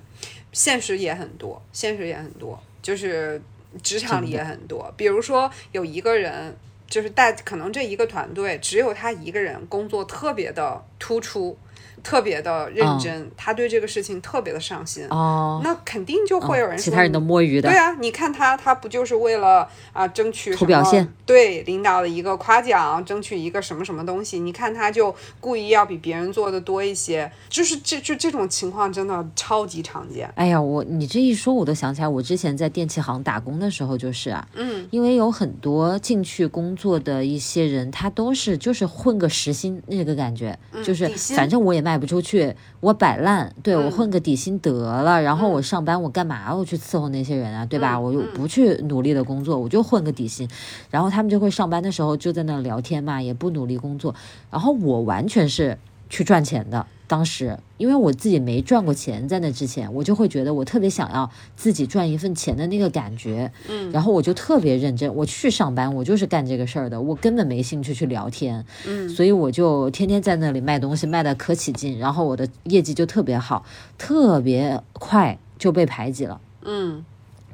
[0.52, 3.42] 现实也很多，现实也很多，就是
[3.82, 4.94] 职场里也很多。
[4.98, 6.54] 比如说，有一个人，
[6.90, 11.58] 就是带，可能这一个团队只有他一个人工作特别的突出。
[12.04, 17.70] 特别的认真，他对这个事情特别的上心哦，那肯定就会有人其他人都摸鱼的。
[17.70, 21.08] 对啊，你看他，他不就是为了啊争取图表现？
[21.26, 24.40] 对领导的一个夸奖，争取一个什么什么东西？
[24.40, 30.32] 你看他就故意要比别人做的多一些，就是这就这种情况真的超级常见。
[30.36, 41.97] 哎呀，我你这一说，我都想起来，我之前在电器行打工的时候就是啊，嗯，因为有很多进去工作的一些人，他都是就是混个时薪那个感觉，就是反正我也卖。
[41.97, 44.71] 不出去，我摆烂，对我混个底薪得
[45.02, 45.19] 了。
[45.19, 47.65] 然后我上班，我干嘛我去伺候那些人啊？
[47.65, 48.00] 对吧？
[48.00, 50.47] 我又不去努力的工作，我就混个底薪。
[50.91, 54.13] 然后他们就会上班的时候就在那聊天嘛，也不努力工作。
[54.52, 55.78] 然后我完全是
[56.10, 56.86] 去赚钱的。
[57.08, 73.65] 当时，因为我自己没赚过钱，在那之前，我就会觉得我特别想要自己赚一份钱的那个感觉，嗯，然后我就特别认真，我去上班，我就是干这个事儿的，我根本没兴趣去聊天，嗯，所以我就天天在那里卖东西，卖的可起劲，然后我的业绩就特别好，
[73.98, 77.06] 特别快就被排挤了，嗯。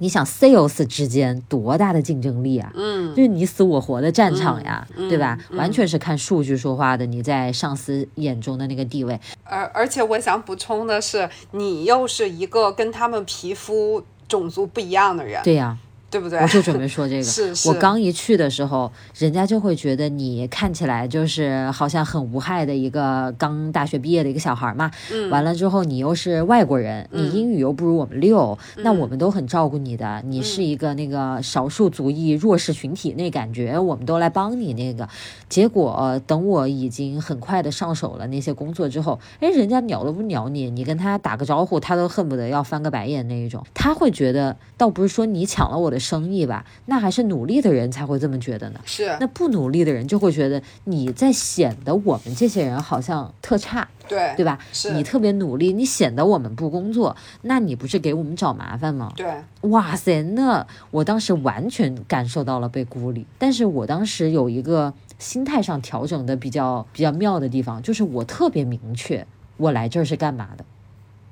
[0.04, 2.70] 你想 sales 之间多大的竞争力啊？
[2.76, 5.39] 嗯，就是你死我活的战场呀，对吧？
[5.52, 7.06] 完全是看数据说话的。
[7.06, 15.42] 你在上司眼中的那个地位，而而且我想补充的是，你又是一个跟他们皮肤种族不一样的人。
[15.42, 15.78] 对呀。
[16.13, 16.39] 对不对？
[16.39, 17.23] 我就准备说这个。
[17.26, 17.67] 是是。
[17.67, 24.91] 我刚一去的时候，人家就会觉得你看起来就是好像很无害的一个刚大学毕业的一个小孩嘛。
[25.12, 25.28] 嗯。
[25.32, 30.21] 完了之后，你又是外国人，你英语又不如我们溜，那我们都很照顾你的。
[30.28, 35.10] 你是一个那个少数族裔弱势群体那感觉，我们都来帮你那个。
[35.49, 43.65] 结果等我已经很快的上手了那些工作之后，哎，人家鸟都不鸟你，你跟他打个招呼，他都恨不得要翻个白眼那一种。
[43.73, 46.03] 他会觉得，倒不是说你抢了我的。
[46.04, 48.80] 生意吧，那还是努力的人才会这么觉得呢。
[48.86, 54.60] 是，那不努力的人就会觉得你在显得我们这些人好像特差，对对吧？
[54.72, 59.12] 是你特别努力，你显得我们不工作，那你不是给我们找麻烦吗？
[59.16, 59.26] 对，
[59.62, 69.26] 哇塞，那我当时完全感受到了被孤立，但是我当时有一个心态上调整的比较比较妙的地方，就是我特别明确，
[69.58, 70.66] 我来这儿是干嘛的。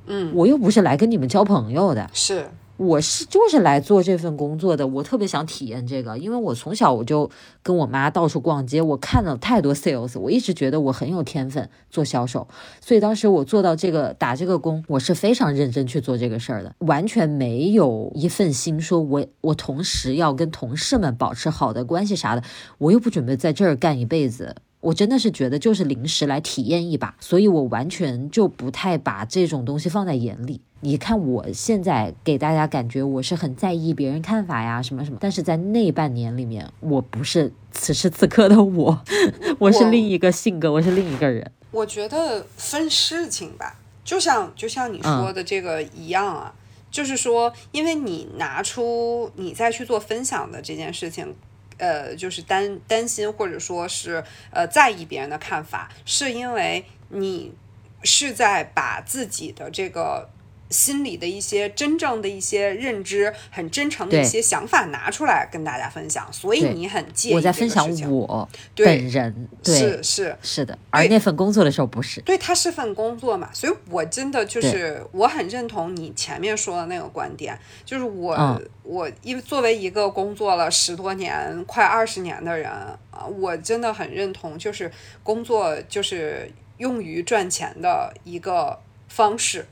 [0.08, 2.50] 嗯，我又不是来跟你们交朋友的，是，
[2.82, 4.88] 我是就是来做这份工作的。
[4.88, 7.30] 我特别想体验这个，因为我从小我就
[7.62, 12.48] 跟我妈到处逛街，我看了太多 sales，我一直觉得我很有天分做销售，
[12.80, 22.42] 所以当时我做到这个打这个工，我是非常认真去做这个事儿的，完全没有一份心说我我同时要跟同事们保持好的关系啥的，
[22.80, 24.56] 我又不准备在这儿干一辈子。
[24.82, 30.60] 我真的是觉得就是临时来体验一把，所以我完全就不太把这种东西放在眼里。
[30.84, 39.04] 你看我现在给大家感觉我是很在意别人看法呀，什么什么，但是在那半年里面，我不是此时此刻的我，
[39.60, 41.52] 我是另一个性格，我是另一个人。
[41.70, 46.52] 我觉得分事情吧，就像就像你说的这个一样啊，
[46.90, 51.36] 就是说，因为你拿出你再去做分享的这件事情。
[51.82, 57.54] 呃，就是担担心或者说是呃在意别人的看法，是因为你
[58.04, 60.30] 是在把自己的这个。
[60.72, 69.76] 心里的一些真正的一些认知，很真诚的一些想法拿出来跟大家分享，所以你很介意我在分享我本人，对。
[69.76, 70.38] 是是。
[70.42, 84.92] 是的，而那份工作的时候不是，对，它是份工作嘛，所以我真的就是我很认同你前面说的那个观点，就是我我因为作为一个工作了十多年、快二十年的人啊，我真的很认同，就是
[85.24, 89.66] 工作就是用于赚钱的一个方式。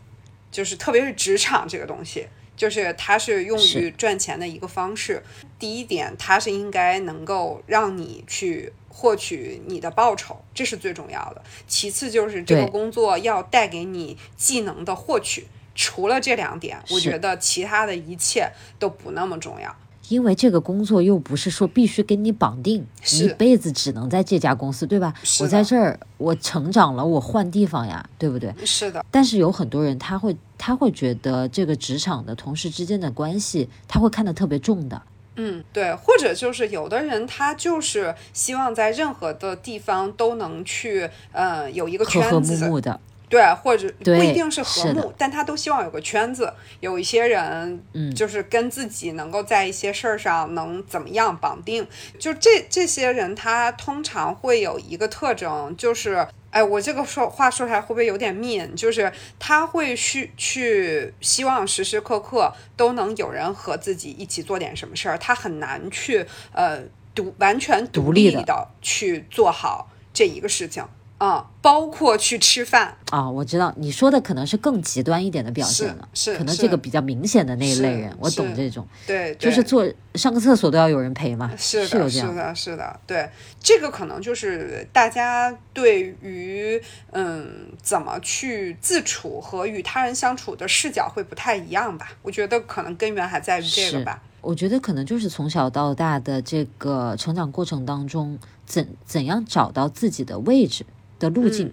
[0.51, 5.23] 就是特别是职场这个东西，就是它是用于赚钱的一个方式。
[5.57, 11.43] 第一点，它是应该能够让你去获取你的报酬，这是最重要的。
[11.67, 15.47] 其次就是这个工作要带给你技能的获取。
[15.75, 19.73] 除了这两点，我觉得其他的一切都不那么重要。
[20.09, 25.13] 因为这个工作又不是说必须跟你绑定，一辈子只能在这家公司，对吧？
[25.39, 28.53] 我在这儿，我成长了，我换地方呀，对不对？
[28.65, 29.05] 是的。
[29.09, 35.01] 但是有很多人他会他会觉得这个职场的同事之间的关系，他会看得特别重的。
[35.35, 35.95] 嗯，对。
[35.95, 42.27] 或者就是有的人他就是希望在任何的地方都能去，呃，有一个圈子。
[42.29, 42.99] 和和睦睦的。
[43.29, 51.87] 对，或者不一定是和睦，但他都希望有个圈子，有一些人，嗯，就是跟自己能够在一些事儿上能怎么样绑定。
[52.17, 58.73] 就这这些人，他通常会有一个特征，就是，哎，我这个说话说出来会不会有点 mean？
[58.73, 66.79] 就是他会去去希望时时刻刻都能有人和自己一起做点什么事儿，他很难去呃
[67.13, 70.83] 独完全独立的去做好这一个事情。
[71.19, 83.29] 啊，包括去吃饭啊，我知道你说的可能是更极端一点的表现了，是可能这个比较明显的那一类人，我懂这种，对，就是做上个厕所都要有人陪嘛，是的，是的，是的，对，
[83.59, 92.13] 这个可能就是大家对于嗯怎么去自处和与他人相处的视角会不太一样吧？
[92.21, 94.23] 我觉得可能根源还在于这个吧。
[94.39, 100.85] 我觉得可能就是从小到大的这个成长过程当中，怎怎样找到自己的位置。
[101.19, 101.71] 的路径，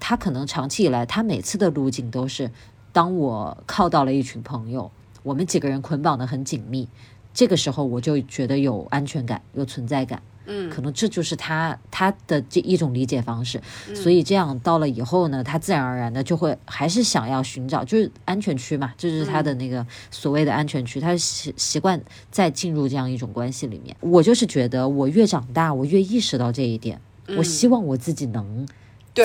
[0.00, 2.50] 他可能长期以来，他每次的路径都是，
[2.92, 4.90] 当我靠到了一群朋友，
[5.22, 6.88] 我们几个人捆绑的很紧密，
[7.34, 10.22] 这个时候我就觉得有安全感，有存在感。
[10.48, 13.60] 嗯，可能这就是他他的这一种理解方式。
[13.96, 21.00] 所以这样到了以后呢，他自然而然的就会还是想要寻找，就是安全区嘛，这就是他的那个所谓的安全区。
[21.00, 23.96] 他习习惯再进入这样一种关系里面。
[23.98, 27.00] 我就是觉得，我越长大，我越意识到这一点。
[27.36, 28.68] 我希望我自己能。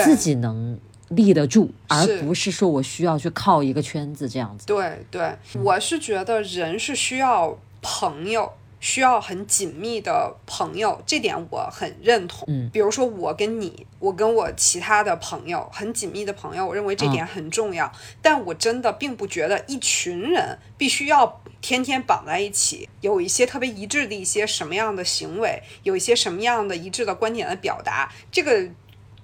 [0.03, 4.65] 自己能立得住，而不是说我需要去靠一个圈子这样子。
[4.65, 12.45] 对对，我是觉得人是需要朋友，需要很紧密的朋友，这点我很认同。
[12.47, 17.91] 嗯，比如说我跟你，我跟我其他的朋友很紧密的朋友，我认为这点很重要。
[18.21, 28.69] 但我真的并不觉得一群人必须要天天绑在一起，有一些特别一致的一些什么样的行为，有一些什么样的一致的观点的表达，这个。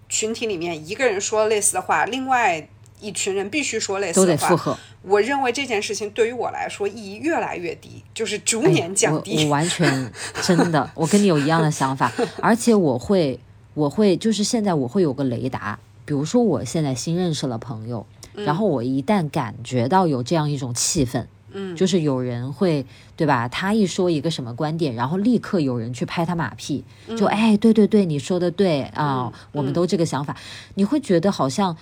[0.10, 2.67] 群体里面一个人说类似的话，另外
[3.00, 4.50] 一群人必须说类似的话。
[4.50, 4.78] 都得附和。
[5.04, 9.38] 我认为这件事情对于我来说意义越来越低，就是逐年降低。
[9.38, 10.12] 我我完全
[10.42, 12.12] 真的， 我跟你有一样的想法，
[12.42, 13.40] 而且我会
[13.73, 22.85] 我会就是现在我会有个雷达，比如说我现在新认识了朋友，然后我一旦感觉到有这样一种气氛，嗯，就是有人会
[23.15, 23.48] 对吧？
[23.48, 26.83] 他一说一个什么观点，然后立刻有人去拍他马屁，
[27.17, 30.35] 就哎，对对对，你说的对啊，我们都这个想法，
[30.75, 31.75] 你会觉得好像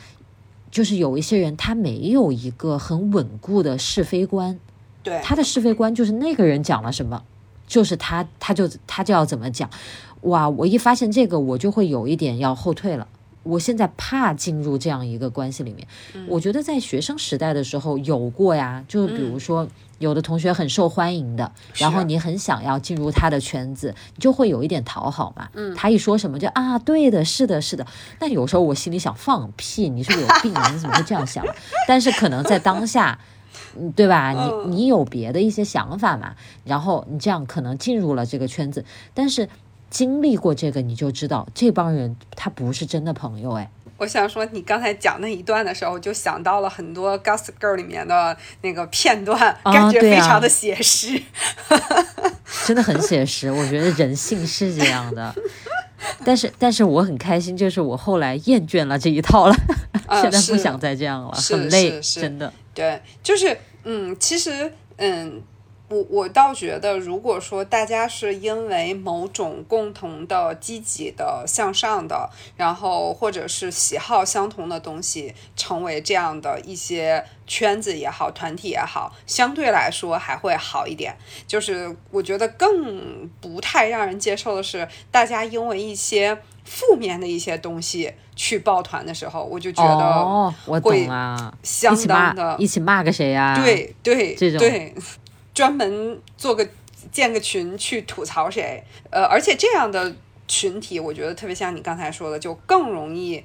[0.69, 4.59] 就是有一些人他没有一个很稳固的是非观，
[5.03, 7.23] 对，他的是非观就是那个人讲了什么，
[7.67, 9.69] 就是他他就他就要怎么讲，
[10.21, 10.47] 哇！
[10.47, 13.07] 我一发现这个，我就会有一点要后退了。
[13.45, 15.87] 我现在怕进入这样一个关系里面。
[16.27, 19.67] 我觉得在学生时代的时候有过呀，就比如说
[19.99, 25.47] 有的同学很受欢迎的，然后你很想要进入他的圈子，你就会有一点讨好嘛。
[25.75, 27.85] 他一说什么就啊，对的，是的，是的。
[28.17, 30.71] 但有时候我心里想放屁，你是不是有病啊？
[30.73, 31.45] 你怎么会这样想？
[31.87, 33.19] 但是可能在当下，
[33.95, 34.31] 对吧？
[34.31, 36.33] 你你有别的一些想法嘛？
[36.63, 38.83] 然后你这样可能进入了这个圈子，
[39.13, 39.47] 但是。
[39.95, 43.71] 经历过这个，你就知道这帮人他不是真的朋友哎。
[43.95, 51.17] 我想说，你刚才讲那一段的时候，就想到了很多《Gossip Girl》里面的那个片段，感觉非常的写实，
[52.67, 53.49] 真的很写实。
[53.49, 55.33] 我觉得人性是这样的，
[56.25, 59.55] 但是但是我很开心，就是我后来厌倦了这一套了，
[60.21, 62.51] 现在不想再这样了，很累，真的。
[62.73, 65.41] 对，就是嗯，其实嗯。
[65.87, 81.15] 我我倒觉得，如果说大家是因为某种共同的、积极的、向上的，然后或者是喜好相同的东西，成为这样的一些圈子也好、团体也好，相对来说还会好一点。
[81.45, 93.53] 就是我觉得更不太让人接受的是，大家因为一些负面的一些东西去抱团的时候，我就觉得哦，我懂了，相当的一起骂个谁呀？
[93.55, 94.95] 对对，这种对。
[95.55, 96.69] 专门做个
[97.11, 100.15] 建个群去吐槽谁，呃，而且这样的
[100.47, 103.43] 群体，我觉得特别像你刚才说的，就更容易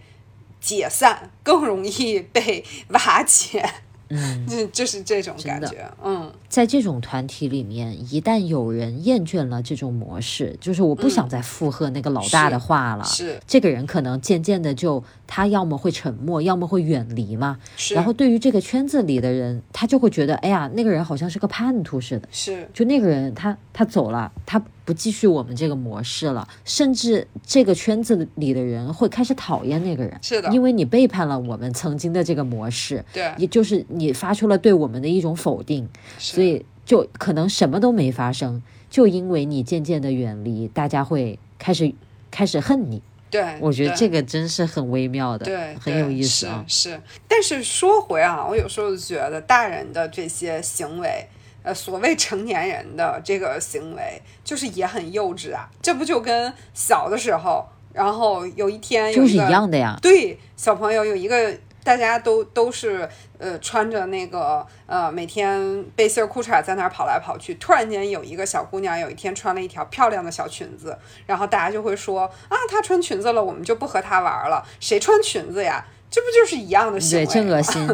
[0.61, 3.65] 解散，更容易被瓦解。
[4.11, 5.91] 嗯， 就是这种感觉。
[6.05, 17.59] 嗯，在这种团体里面，一旦有人厌倦了这种模式，就是我不想再附和那个老大的话了，是这个人可能渐渐的就他要么会沉默，要么会远离嘛。
[17.95, 22.29] 然后对于这个圈子里的人，他就会觉得，哎呀，那个人好像是个叛徒似的。
[22.31, 24.61] 是，就那个人他他走了，他。
[24.91, 35.89] 不继续我们这个模式了，甚至这个圈子里的人会开始讨厌那个人，是的，因为你背叛了我们曾经的这个模式，对，也就是你发出了对我们的一种否定，
[36.19, 38.61] 所以就可能什么都没发生，
[38.91, 41.95] 就因为你渐渐的远离，大家会开始
[42.29, 43.01] 开始恨你。
[43.31, 46.65] 对，我觉得这个真是很微妙的，对，很有意思啊。
[46.67, 51.29] 是，但是说回啊，我有时候觉得大人的这些行为。
[51.71, 55.71] 呃，所谓成年人的这个行为，就是也很幼稚啊！
[55.81, 59.97] 这不就跟小的时候，然后有一天就是一样的呀。
[60.03, 63.09] 对，小朋友有一个，大家都都是
[63.39, 74.67] 呃穿着那个呃每天背心裤衩在那儿跑来跑去，突然间有一个小姑娘有一天穿了一条漂亮的小裙子，然后大家就会说啊，她穿裙子了，我们就不和她玩了。
[74.81, 75.87] 谁穿裙子呀？
[76.11, 77.25] 这不就是一样的行为？
[77.25, 77.87] 对，真恶 心。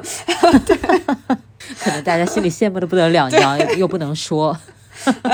[0.64, 1.36] 对。
[1.80, 4.56] 可能大家心里羡慕的不得了，你又不能说，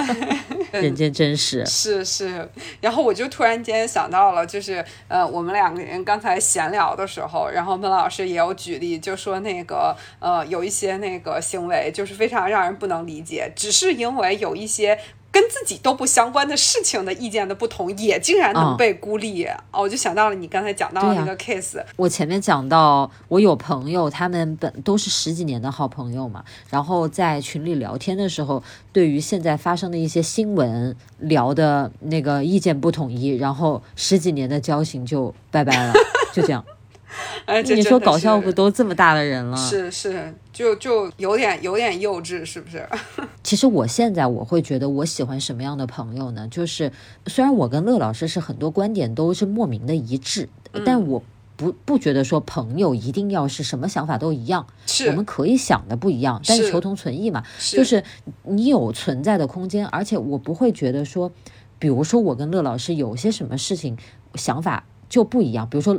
[0.72, 2.48] 人间真实 是是。
[2.80, 14.98] 然后我就突然间想到了，就是呃，我们两个人刚才闲聊的时候，然后孟老师也有举例，就说那个呃，有一些那个行为就是非常让人不能理解，只是因为有一些。
[15.32, 19.82] 跟自己都不相关的事情的意见的不同，也竟然能被孤立哦！
[19.82, 21.82] 我就想到了你刚才讲到的那个 case。
[21.96, 28.62] 我前面讲到，我有朋友，他们本都是十几年的好朋友嘛，然后在群里聊天的时候，
[28.92, 35.94] 对于现在发生的一些新闻聊的那个意见不统一，然后十几年的交情就拜拜了，
[36.34, 36.62] 就这样。
[37.44, 39.54] 哎，你说搞笑不都这么大的人了？
[39.54, 42.86] 是是，就就有点有点幼稚，是不是？
[43.42, 46.46] 其实我现在我会觉得我喜欢什么样的朋友呢？
[46.48, 46.92] 就是
[47.26, 50.48] 虽然我跟乐老师是很多观点都是莫名的一致，
[50.84, 51.22] 但我
[51.56, 54.66] 不不觉得说朋友一定要是什么想法都一样。
[54.86, 57.42] 是，我们可以想的不一样，但是求同存异嘛。
[57.58, 58.04] 就是
[58.42, 61.32] 你有存在的空间，而且我不会觉得说，
[61.78, 63.96] 比如说我跟乐老师有些什么事情
[64.34, 65.98] 想法就不一样，比如说。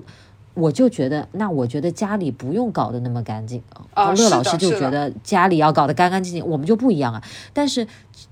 [0.54, 3.62] 我就觉得，那我觉得家里不用搞得那么干净
[3.94, 4.14] 啊。
[4.14, 7.24] 乐老师就觉得家里要搞得干干净净，我们就不一样啊。
[7.54, 7.88] 但是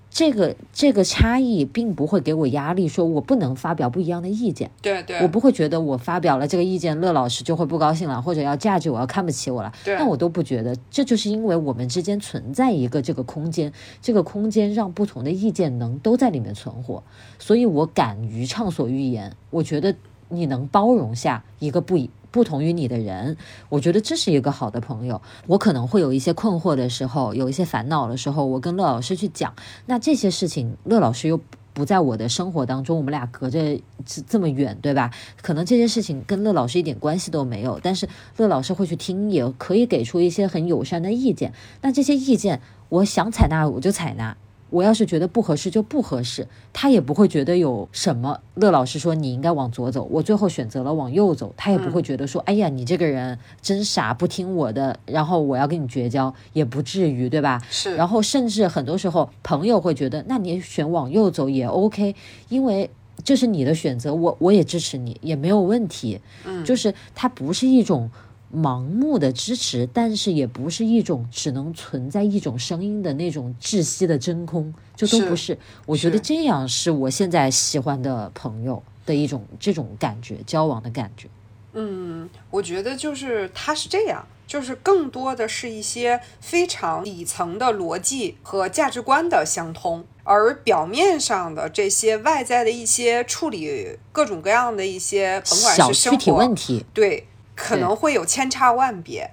[0.09, 4.69] 这个这个差异并不会给我压力，说我不能发表不一样的意见。
[4.81, 9.71] 对对，我不会觉得我发表了这个意见，乐老师就会不高兴了，或者要价值我，要看不起我了。
[9.83, 17.01] 对，那我都不觉得，这就是因为我们之间存在一个这个空间，这个空间让不同的意见能都在里面存活，
[17.39, 19.35] 所以我敢于畅所欲言。
[19.49, 19.95] 我觉得。
[20.31, 21.99] 你能包容下一个不
[22.31, 23.37] 不同于你的人，
[23.69, 25.21] 我觉得这是一个好的朋友。
[25.47, 29.53] 我可能会有一些困惑的时候，有一些烦恼的时候，我跟乐老师去讲，
[29.85, 31.39] 那这些事情，乐老师又
[31.73, 35.11] 不在我的生活当中，我们俩隔着这么远，对吧？
[35.41, 38.07] 可能这些事情跟乐老师一点关系都没有，但是
[38.37, 41.53] 乐老师会去听，也可以给出一些很友善的意见。
[41.81, 44.37] 那这些意见，我想采纳我就采纳。
[44.71, 48.39] 我要是觉得不合适就不合适，他也不会觉得有什么。
[48.55, 57.61] 乐老师说你应该往左走，我最后选择了往右走，他也不会觉得说，哎呀，你这个人真傻，不听我的，然后我要跟你绝交，也不至于，对吧？
[57.69, 57.95] 是。
[57.95, 62.15] 然后甚至很多时候，朋友会觉得，那你选往右走也 OK，
[62.49, 62.89] 因为
[63.23, 66.19] 这是你的选择，我我也支持你，也没有问题。
[66.45, 68.09] 嗯，就是它不是一种。
[68.53, 75.57] 盲目的支持，但是也不是一种只能存在一种声音的那种窒息的真空，就都不是。
[75.85, 81.27] 我觉得这样是我现在喜欢的朋友的一种这种感觉，交往的感觉。
[81.73, 97.25] 嗯，我觉得就是他是这样，就是更多的是一些非常底层的逻辑和价值观的相通，而表面上的这些外在的一些处理各种各样的一些，甭管是具体问题，对。
[97.55, 99.31] 可能会有千差万别，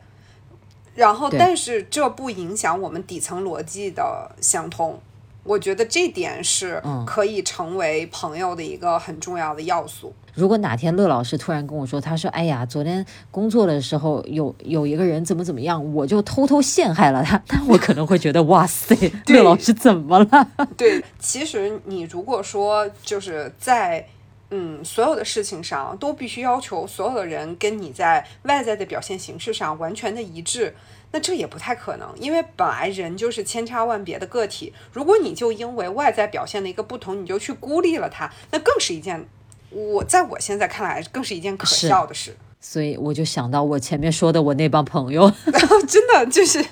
[0.95, 5.01] 然后但是这不影响我们底层逻辑的相通。
[5.45, 10.13] 我觉得这点是可以成为朋友的一个很重要的要素。
[10.35, 17.43] 如果哪天乐老师突然跟我说，他说：“哎呀，昨天工作的时候有有一个人怎么怎么样，我就偷偷陷害了他。
[17.49, 18.95] ”那我可能会觉得：“哇塞，
[19.29, 24.07] 乐老师怎么了？” 对，其实你如果说就是在。
[24.51, 30.75] 嗯，所有的事情上都必须要求所有的人跟你在外在的表现形式上完全的一致，
[31.13, 34.73] 那这也不太可能，因为本来人就是千差万别的个体。
[34.93, 39.27] 如果你就因为外在表现的一个不同，你就去孤立了他，那更是一件
[39.71, 42.35] 我在我现在看来更是一件可笑的事。
[42.61, 45.31] 所以我就想到我前面说的我那帮朋友，
[45.87, 46.65] 真的就是。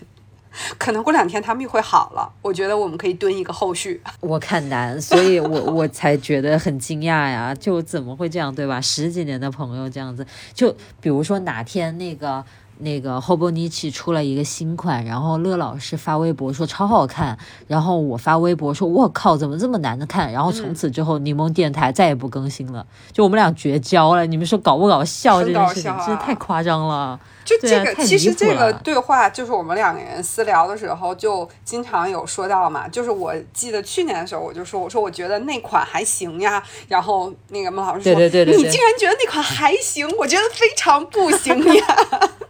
[0.78, 4.00] 可能过两天他们又会好了，我觉得我们可以蹲一个后续。
[4.20, 8.80] 我看难，所以我我才觉得很惊讶呀，就怎么会这样，对吧？
[8.80, 12.44] 十几年的朋友这样子，就比如说哪天那个。
[12.78, 24.26] 那个 Hobonichi 出了一个新款，然后乐老师发微博说超好看，然后我发微博说我靠怎么这么难的看，然后从此之后柠檬电台再也不更新了，就我们俩绝交了。
[24.26, 25.42] 你们说搞不搞笑？
[25.42, 27.18] 这件事情真的太夸张了。
[27.44, 38.20] 就这个，其实这个对话就是我们两个人私聊的时候就经常有说到嘛，就是我记得去年的时候我就说我说我觉得那款还行呀，然后那个孟老师说你
[38.64, 41.84] 竟然觉得那款还行，我觉得非常不行呀。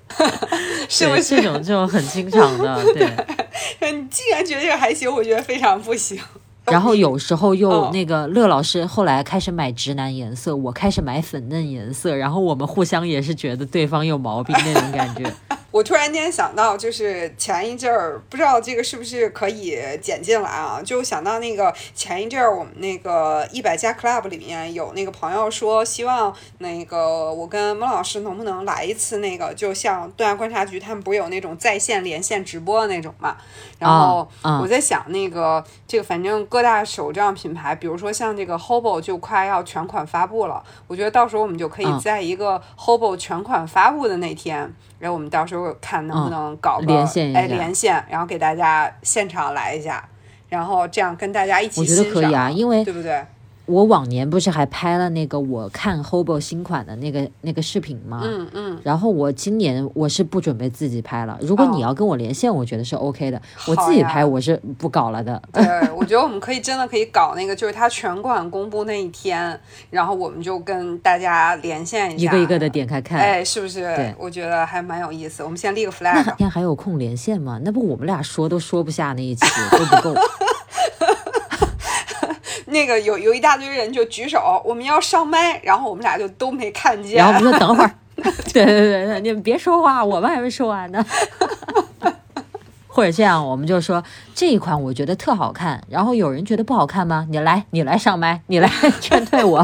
[0.88, 2.82] 是不是这种这种很经常的？
[2.94, 6.18] 对，你既然觉得这个还行，我觉得非常不行。
[6.66, 15.32] 然后有时候又那个乐老师后来开始买直男颜色，我开始买粉嫩颜色，然后我们互相也是觉得对方有毛病那种感觉。
[15.76, 20.80] 我突然间想到，就是前一阵儿，不知道这个是不是可以剪进来啊？
[20.82, 33.36] 就想到那个前一阵儿，我们那个一百家 club 里面有那个朋友说，希望那个我跟孟老师能不能来一次那个，就像对岸观察局他们不是有那种在线连线直播的那种嘛？
[33.78, 34.26] 然后
[34.62, 44.74] 我在想，那个这个反正各大手账品牌，比如说像这个 Hobo 就快要全款发布了，我觉得到时候我们就可以在一个 Hobo 全款发布的那天。
[44.98, 46.94] 然后我们到时候看能不能搞个
[47.34, 50.06] 哎连线，然后给大家现场来一下，
[50.48, 53.24] 然后这样跟大家一起欣赏，我觉得可以啊，因为对不对？
[53.66, 58.22] 我往年不是还拍了那个我看 Hobo 新款的那个那个视频吗？
[58.24, 58.80] 嗯嗯。
[58.82, 61.36] 然后我今年我是不准备自己拍了。
[61.42, 63.40] 如果你要跟我连线，我觉得是 OK 的。
[63.66, 65.42] 我自己拍我是不搞了的。
[65.52, 65.64] 对，
[65.96, 69.58] 我觉得我们可以真的可以搞那个，就是它全馆公布那一天，
[69.90, 73.80] 然后我们就跟大家连线一下，一个一个的点开看，哎，是不是？
[73.96, 75.42] 对，我觉得还蛮有意思。
[75.42, 76.22] 我们先立个 flag。
[76.24, 77.60] 那天还有空连线吗？
[77.64, 79.44] 那不我们俩说都说不下那一期
[79.76, 80.14] 都不够。
[82.66, 87.16] 那个有有一大堆人就举手，我们要上麦，然后我们俩就都没看见。
[87.16, 87.90] 然后我们说等会儿，
[88.52, 91.04] 对对对对，你们别说话，我们还没说完呢。
[92.88, 94.02] 或者这样，我们就说
[94.34, 97.26] 这一款我觉得特好看，然后有人觉得不好看吗？
[97.30, 98.68] 你来，你来上麦，你来
[99.00, 99.62] 劝退我。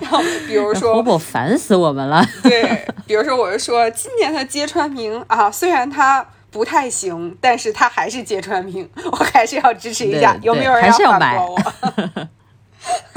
[0.00, 2.24] 然后比如说，婆婆烦死我们了。
[2.44, 6.26] 对，比如说我就说今年的揭穿名啊，虽然它。
[6.56, 10.34] 不太行，但是他还是揭穿名， 我还是要支持一下。
[10.40, 12.28] 有没有人要反驳我？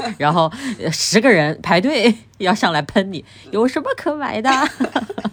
[0.18, 0.52] 然后
[0.92, 4.50] 十个人排队 要上来喷你，有什么可买的？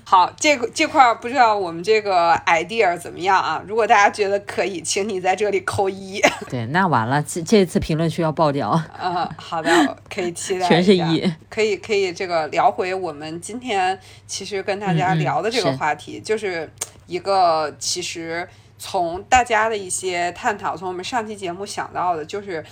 [0.06, 3.62] 好，这个这块不知道我们这个 idea 怎么样啊？
[3.68, 6.22] 如果大家觉得可以，请你在这里扣一。
[6.50, 8.82] 对，那完了，这这次评论区要爆掉。
[9.04, 9.70] 嗯，好的，
[10.10, 10.66] 可以期待。
[10.66, 16.72] 全是一，可以可以，这个聊回我们今天其实跟大家聊的这个话题，就是
[17.08, 18.48] 一个其实
[18.78, 22.64] 从大家的一些探讨，从我们上期节目想到的，就是。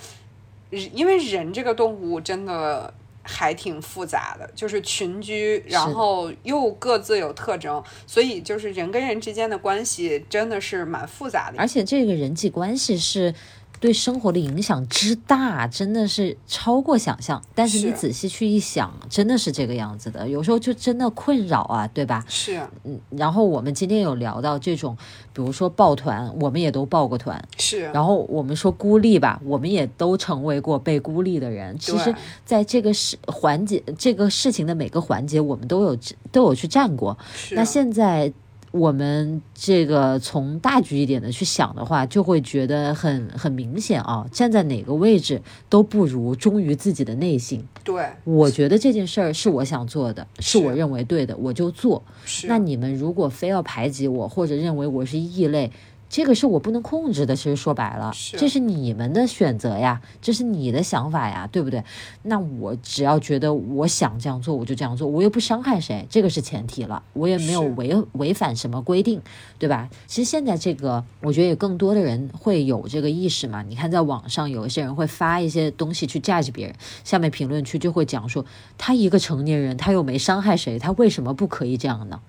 [0.92, 11.58] 因为人这个动物真的还挺复杂的，就是群居，然后又各自有特征，所以就是人跟人之间的关系真的是蛮复杂的。
[11.58, 13.32] 而且这个人际关系是。
[13.78, 17.42] 对生活的影响之大，真的是超过想象。
[17.54, 20.28] 但是你仔细去一想，真的是这个样子的。
[20.28, 22.24] 有时候就真的困扰啊，对吧？
[22.28, 22.60] 是。
[22.84, 24.96] 嗯，然后我们今天有聊到这种，
[25.32, 27.42] 比如说抱团，我们也都抱过团。
[27.58, 27.82] 是。
[27.92, 31.78] 然后我们说孤立吧，我们也都成为过被孤立的人。
[31.78, 32.14] 其实，
[32.44, 35.98] 在这个事环节，这个事情的每个环节，我们都有
[36.32, 37.16] 都有去站过。
[37.34, 37.54] 是。
[37.54, 38.32] 那现在。
[38.76, 47.64] 我们这个从大局一点的去想的话，就会觉得很很明显啊，站在哪个位置都不如忠于自己的内心。
[47.82, 52.02] 对，我觉得这件事儿是我想做的，是我认为对的，我就做。
[52.46, 55.70] 那你们如果非要排挤我，或者认为我是异类。
[56.08, 61.82] 这个是我不能控制的，其实说白了，这是你们的选择呀，这是你的想法呀，对不对？
[62.22, 69.20] 那我只要觉得我想这样做，我就这样做，我又不伤害谁，这个是前提了，我也没有违违反什么规定，
[69.58, 69.90] 对吧？
[70.06, 73.62] 其实现在这个，我觉得也更多的人会有这个意识嘛。
[73.62, 78.44] 你看，在网上有一些人会发一些东西去 judge 别人，下面评论区就会讲说，
[78.78, 82.20] 他一个成年人，他又没伤害谁，他为什么不可以这样呢？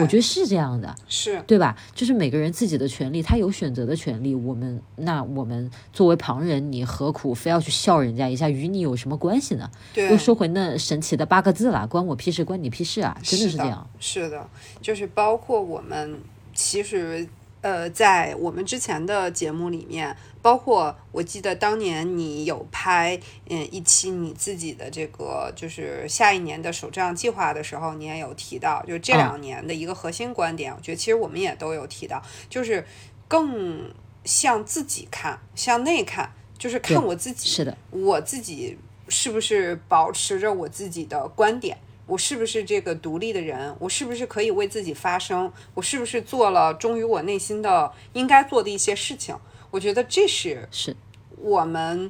[0.00, 1.76] 我觉得是这样的，是对吧？
[1.94, 4.34] 就是每个人自己的权利，他有选择的权利。
[4.34, 8.48] 我们那我们作为旁人，你何苦非要去笑人家一下？
[8.48, 9.70] 与你有什么关系呢？
[9.94, 13.16] 又说回那神奇的八个字了，关我屁事，关你屁事啊！
[13.22, 13.88] 真的是这样。
[14.00, 14.48] 是的，
[14.80, 16.18] 就是包括我们
[16.54, 17.28] 其实。
[17.66, 32.86] 呃，在我们之前的节目里面，包括我记得当年你有拍嗯一期你自己的这个就是下一年的手账计划的时候，你也有提到，就这两年的一个核心观点，我觉得其实我们也都有提到，就是
[33.26, 33.92] 更
[34.24, 41.76] 向自己看，向内看，就是看我自己，是的，我自己是不是保持着我自己的观点。
[42.06, 43.74] 我是不是这个独立的人？
[43.80, 45.52] 我是不是可以为自己发声？
[45.74, 49.36] 我是不是做了忠于我内心的应该做的一些事情？
[49.72, 50.96] 我觉得这是是
[51.36, 52.08] 我们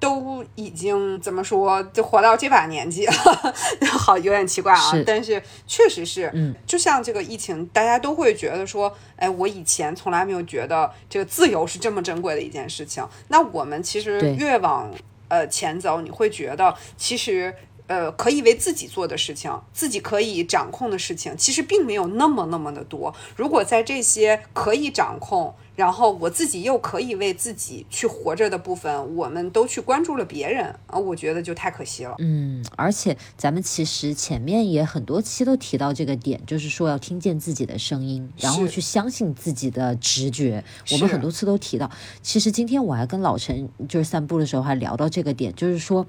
[0.00, 3.12] 都已经怎么说，就活到这把年纪了，
[3.96, 4.90] 好有点奇怪啊。
[5.06, 13.06] 但是确实是，嗯，就像这个疫情，大家都会觉得说，哎，我以前从来没有觉得这个自由是这么珍贵的一件事情。
[13.28, 14.92] 那我们其实越往
[15.28, 17.54] 呃前走，你会觉得其实。
[17.92, 23.14] 呃，可以为自己做的事情，自己可以掌控的事情，其实并没有那么那么的多。
[23.36, 32.14] 如果在这些可以掌控，然后我自己又可以为自己去活着的部分，我们都去关注了别人啊，我觉得就太可惜了。
[32.18, 40.64] 嗯，而且咱们其实前面也很多期都提到这个点，就是说要听见自己的声音，然后去相信自己的直觉。
[40.92, 41.90] 我们很多次都提到，
[42.22, 46.06] 其实今天我还跟老陈就是散步的时候还聊到这个点，就是说。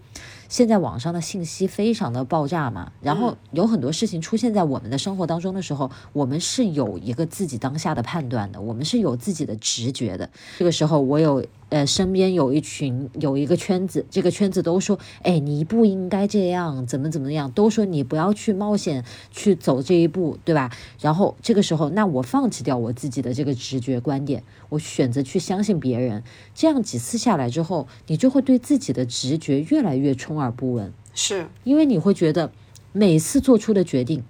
[0.54, 10.30] 现在网上的信息非常的爆炸嘛，然后有很多事情出现在我们的生活当中的时候，我们是有一个自己当下的判断的，我们是有自己的直觉的。
[10.60, 11.44] 这个时候，我有。
[11.74, 20.70] 呃，身边有一群有一个圈子，这个圈子都说，哎，你不应该这样，怎么怎么样，都说你不要去冒险去走这一步，对吧？
[21.02, 26.24] 然后这个时候，那我放弃掉我自己的这个直觉观点，我选择去相信别人。
[26.54, 32.52] 这样几次下来之后，你就会对自己的直觉越来越充耳不闻，是因为你会觉得
[32.92, 34.24] 每次做出的决定，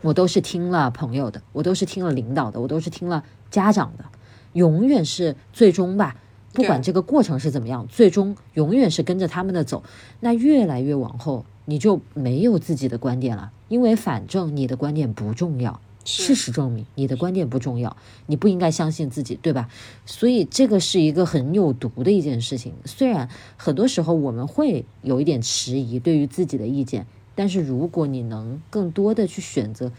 [0.00, 3.22] 我都是听了朋友的，我都是听了领导的，我都是听了
[3.52, 4.06] 家长的，
[4.54, 6.16] 永远是最终吧。
[6.52, 9.82] 不管这个过程是怎么样，最终永远是跟着他们的走。
[10.20, 15.80] 那越来越往后，你就没有自己的观点了，因为反正你的观点不重要。
[16.04, 17.96] 事实证明，你的观点不重要，
[18.26, 19.68] 你不应该相信自己，对吧？
[20.04, 22.74] 所以这个是一个很有毒的一件事情。
[22.84, 29.92] 虽然很多时候我们会有一点迟疑对于自己的意见，但是如果你能更多的去选择。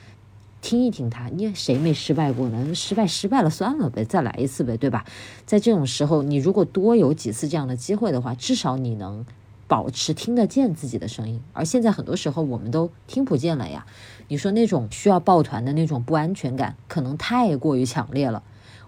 [0.64, 2.74] 听一听他，你谁没失败过呢？
[2.74, 5.04] 失败失败了算了呗，再来一次呗，对吧？
[5.46, 9.26] 在这种时候，你如果多有几次这样的机会的话，至少你能
[9.68, 11.42] 保持听得见自己的声音。
[11.52, 13.86] 而现在很多时候我们都听不见了呀。
[14.30, 18.42] 你说那种需要抱团的那种不安全感，可能太过于强烈了。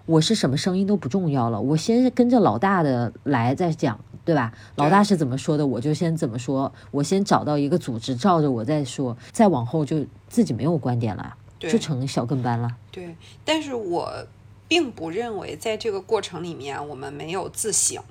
[0.06, 4.00] 我是什么声音都不重要了，我先跟着老大的来再讲。
[4.24, 4.52] 对吧？
[4.76, 6.74] 老大是怎么说的，我就先怎么说。
[6.90, 12.70] 我先找到一个组织，照着我再说，再往后就自己没有观点了，就成小跟班了。
[12.92, 14.28] 对，但是我
[14.68, 18.02] 并不认为在这个过程里面我们没有自省，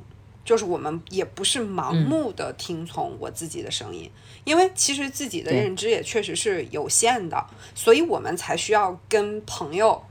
[0.44, 4.10] 就是我们也不是盲目的听从我自己的声音，
[4.44, 10.02] 因为其实自己的认知也确实是有限的，所以我们才需要跟朋友。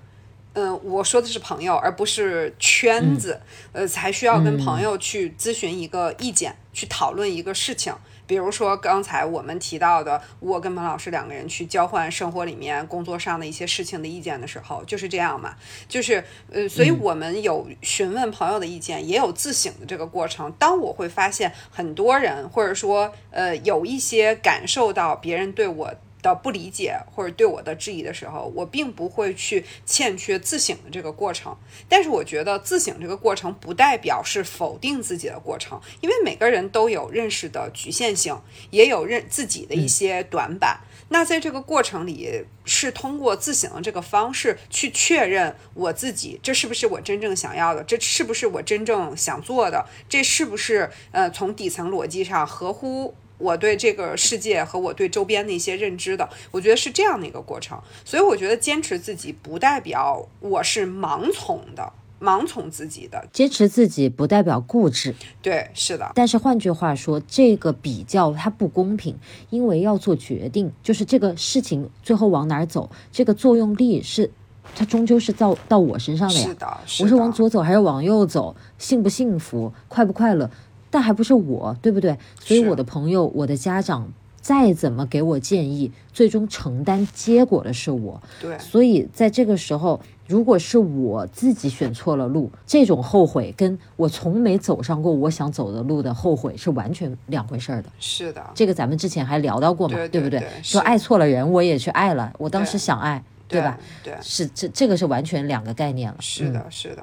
[0.56, 3.42] 嗯，我说的是朋友，而不是圈子。
[3.72, 7.92] 呃，才需要跟朋友去咨询一个意见，去讨论一个事情。
[8.26, 15.56] 比如说刚才我们提到的，我跟蒙老师两个人去交换生活里面、工作上的一些事情的意见的时候，就是这样嘛。
[15.88, 20.52] 就是呃，所以我们有询问朋友的意见，也有自省的这个过程。
[20.60, 25.94] 当我会发现很多人，或者说呃，有一些感受到别人对我。
[26.24, 31.56] 的不理解或者对我的质疑的时候，我并不会去欠缺自省的这个过程。
[31.88, 38.36] 但是我觉得自省这个过程不代表是否定自己的过程，因为每个人都有认识的局限性，
[38.72, 40.80] 也有认自己的一些短板。
[41.10, 47.84] 那在这个过程里，是通过自省的这个方式去确认我自己，这是不是我真正想要的？
[47.84, 49.86] 这是不是我真正想做的？
[50.10, 53.14] 这是不是呃从底层逻辑上合乎？
[53.44, 57.78] 我对这个世界和我对周边的一些认知的，我觉得是这样的一个过程。
[58.06, 61.92] 所以我觉得坚持自己不代表我是盲从的，
[62.22, 63.28] 盲从自己的。
[63.34, 65.14] 坚持自己不代表固执。
[65.42, 66.10] 对，是的。
[66.16, 69.18] 但是换句话说，这个比较它不公平，
[69.50, 74.32] 因为要做决定，就是这个事情最后往哪儿走，这个作用力是
[74.74, 76.48] 它终究是到到我身上的呀。
[76.48, 80.50] 是的，我是往左走还是往右走，幸不幸福，快不快乐？
[80.94, 82.16] 但还不是我，对不对？
[82.40, 88.22] 所以我的朋友、我的家长再怎么给我建议，最终承担结果的是我。
[88.40, 97.90] 对，所以在这个时候，如果是我自己选错了路，这种后悔跟我从没走上过我想走的路的后悔是完全两回事儿的。
[98.00, 100.44] 是的，这个咱们之前还聊到过嘛，对不对？
[100.62, 103.80] 说爱错了人，我也去爱了，我当时想爱，对吧？
[104.04, 106.18] 对，是这这个是完全两个概念了。
[106.20, 107.02] 是的，是的。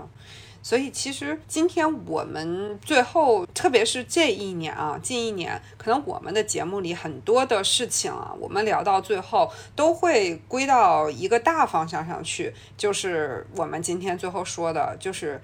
[0.63, 15.41] 所以其实今天我们最后，特别是这一年啊，近一年，可能我们的节目里很多的事情啊，我们聊到最后都会归到一个大方向上去，就是我们今天最后说的，就是。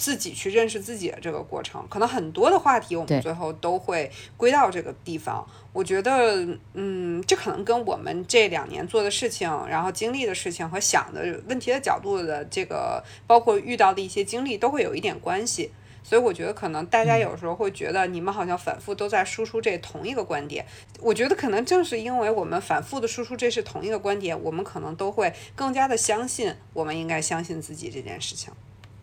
[0.00, 5.46] 自己去认识自己的这个过程，可能很多的话题我们最后都会归到这个地方。
[5.74, 15.70] 我觉得，嗯，这可能跟我们这两年做的事情，然后经历的事情和想的问题的角度的这个，包括遇到的一些经历，都会有一点关系。
[16.02, 20.64] 所以我觉得，可能大家有时候会觉得你们好像反复都在输出这同一个观点。
[20.98, 28.50] 我觉得可能正是因为我们反复的输出这是同一个观点，我们可能都会更加的相信，我们应该相信自己这件事情。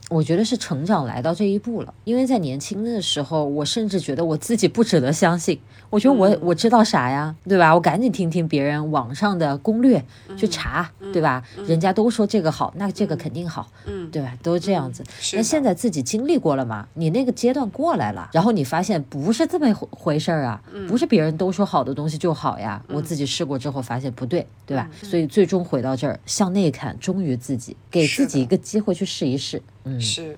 [0.10, 5.60] 我觉得是成长来到这一步了，因为在年轻的时候，我甚至觉得我自己不值得相信。
[5.90, 7.74] 我觉得我我知道啥呀，对吧？
[7.74, 10.04] 我赶紧听听别人网上的攻略
[10.38, 11.44] 去查，对吧？
[11.66, 14.38] 人家都说这个好，那这个肯定好，嗯，对吧？
[14.42, 15.04] 都是这样子。
[15.34, 16.88] 那现在自己经历过了嘛？
[16.94, 22.82] 你那个阶段过来了，然后你发现不是这么回事儿啊，不是别人都说好的东西就好呀。
[22.90, 24.90] 我自己试过之后发现不对，对吧？
[25.04, 29.62] 所以最终回到这儿，向内看，忠于自己，给自己一个机会去试一试。
[30.00, 30.38] 是，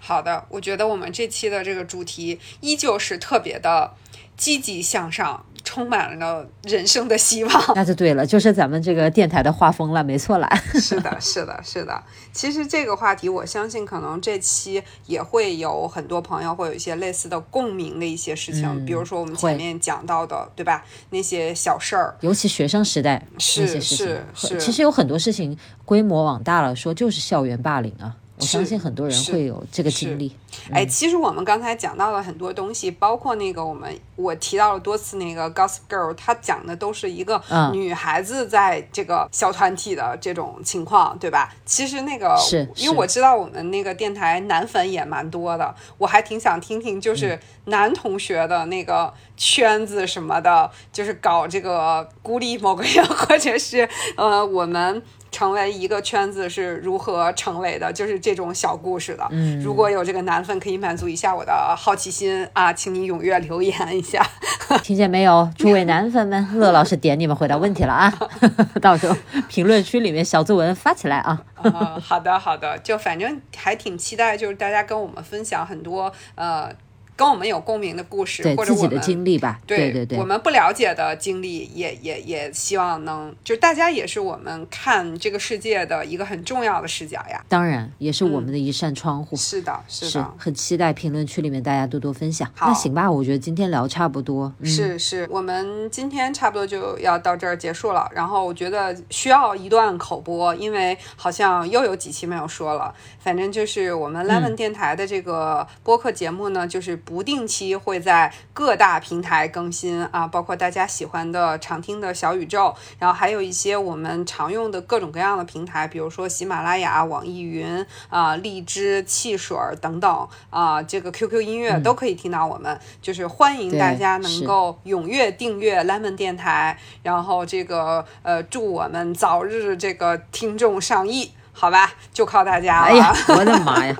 [0.00, 3.92] 好的，我觉得我们这期的这个主题依旧是特别的
[4.36, 7.72] 积极向上，充满了人生的希望。
[7.74, 10.48] 那就对了，就是咱们这个电台的画风了，没错啦。
[10.80, 12.02] 是的，是的，是的。
[12.32, 20.84] 其实这个话题，我相信可能这期也会有很多朋友会有一些类似的共鸣的一些事情，比如说我们前面讲到的，对吧？
[21.10, 28.14] 那些小事儿，尤其学生时代是是是，其实有很多事情规模往大了说，就是校园霸凌啊。
[28.40, 30.34] 我相信很多人会有这个经历。
[30.72, 37.40] 哎，其实我们刚才讲到了很多东西，包括那个我们我提到了多次那个 Gossip Girl，它讲的都是一个
[37.72, 41.54] 女孩子在这个小团体的这种情况，对吧？
[41.64, 55.02] 其实那个是因为我知道我们那个电台男粉也蛮多的，我还挺想听听，就是男同学的那个圈子什么的，就是搞这个孤立某个人， 或者是呃我们。
[55.30, 59.26] 成为一个圈子是如何成为的，就是这种小故事的。
[59.30, 64.26] 嗯，如果有这个男粉可以满足一下我的好奇心啊，请你踊跃留言一下。
[64.82, 68.12] 听见没有，诸位男粉们，乐老师点你们回答问题了啊！
[68.82, 69.16] 到时候
[69.48, 71.42] 评论区里面小作文发起来啊。
[71.54, 76.70] 啊， 好的好的，就反正还挺期待，就是大家跟我们分享很多呃。
[77.18, 79.60] 跟我们有共鸣的故事，或者自己的经历吧。
[79.66, 87.44] 对对对，我们不了解的经历，也也也希望能，就是大家也是我们看这个世界的一个很重要的视角呀。
[87.48, 89.34] 当然，也是我们的一扇窗户。
[89.36, 92.48] 是的，是的，很期待评论区里面大家多多分享。
[92.60, 94.52] 那行吧，我觉得今天聊差不多。
[94.62, 98.08] 是是，我们今天差不多就要到这儿结束了。
[98.14, 102.94] 然后我觉得需要一段口播，因为好像又有几期没有说了。
[103.18, 122.78] 反正就是我们 Lemon 电台的这个播客节目呢，就是不定期会在各大平台更新啊，包括大家喜欢的常听的小宇宙，然后还有一些我们常用的各种各样的平台，比如说喜马拉雅、网易云啊、荔枝、汽水等等啊，这个 QQ 音乐都可以听到我们。
[123.00, 131.32] 就是欢迎大家能够踊跃订阅 Lemon 电台，然后这个呃，祝我们早日这个听众上亿。
[131.58, 132.86] 好吧，就靠大家了。
[132.86, 133.96] 哎呀，我的妈呀！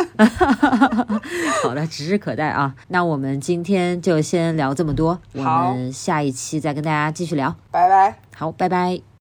[1.62, 2.72] 好的，指日可待啊。
[2.88, 7.52] 那我们今天就先聊这么多，我们下一期再跟大家继续聊。
[7.72, 8.16] 拜拜。
[8.36, 9.07] 好，拜拜。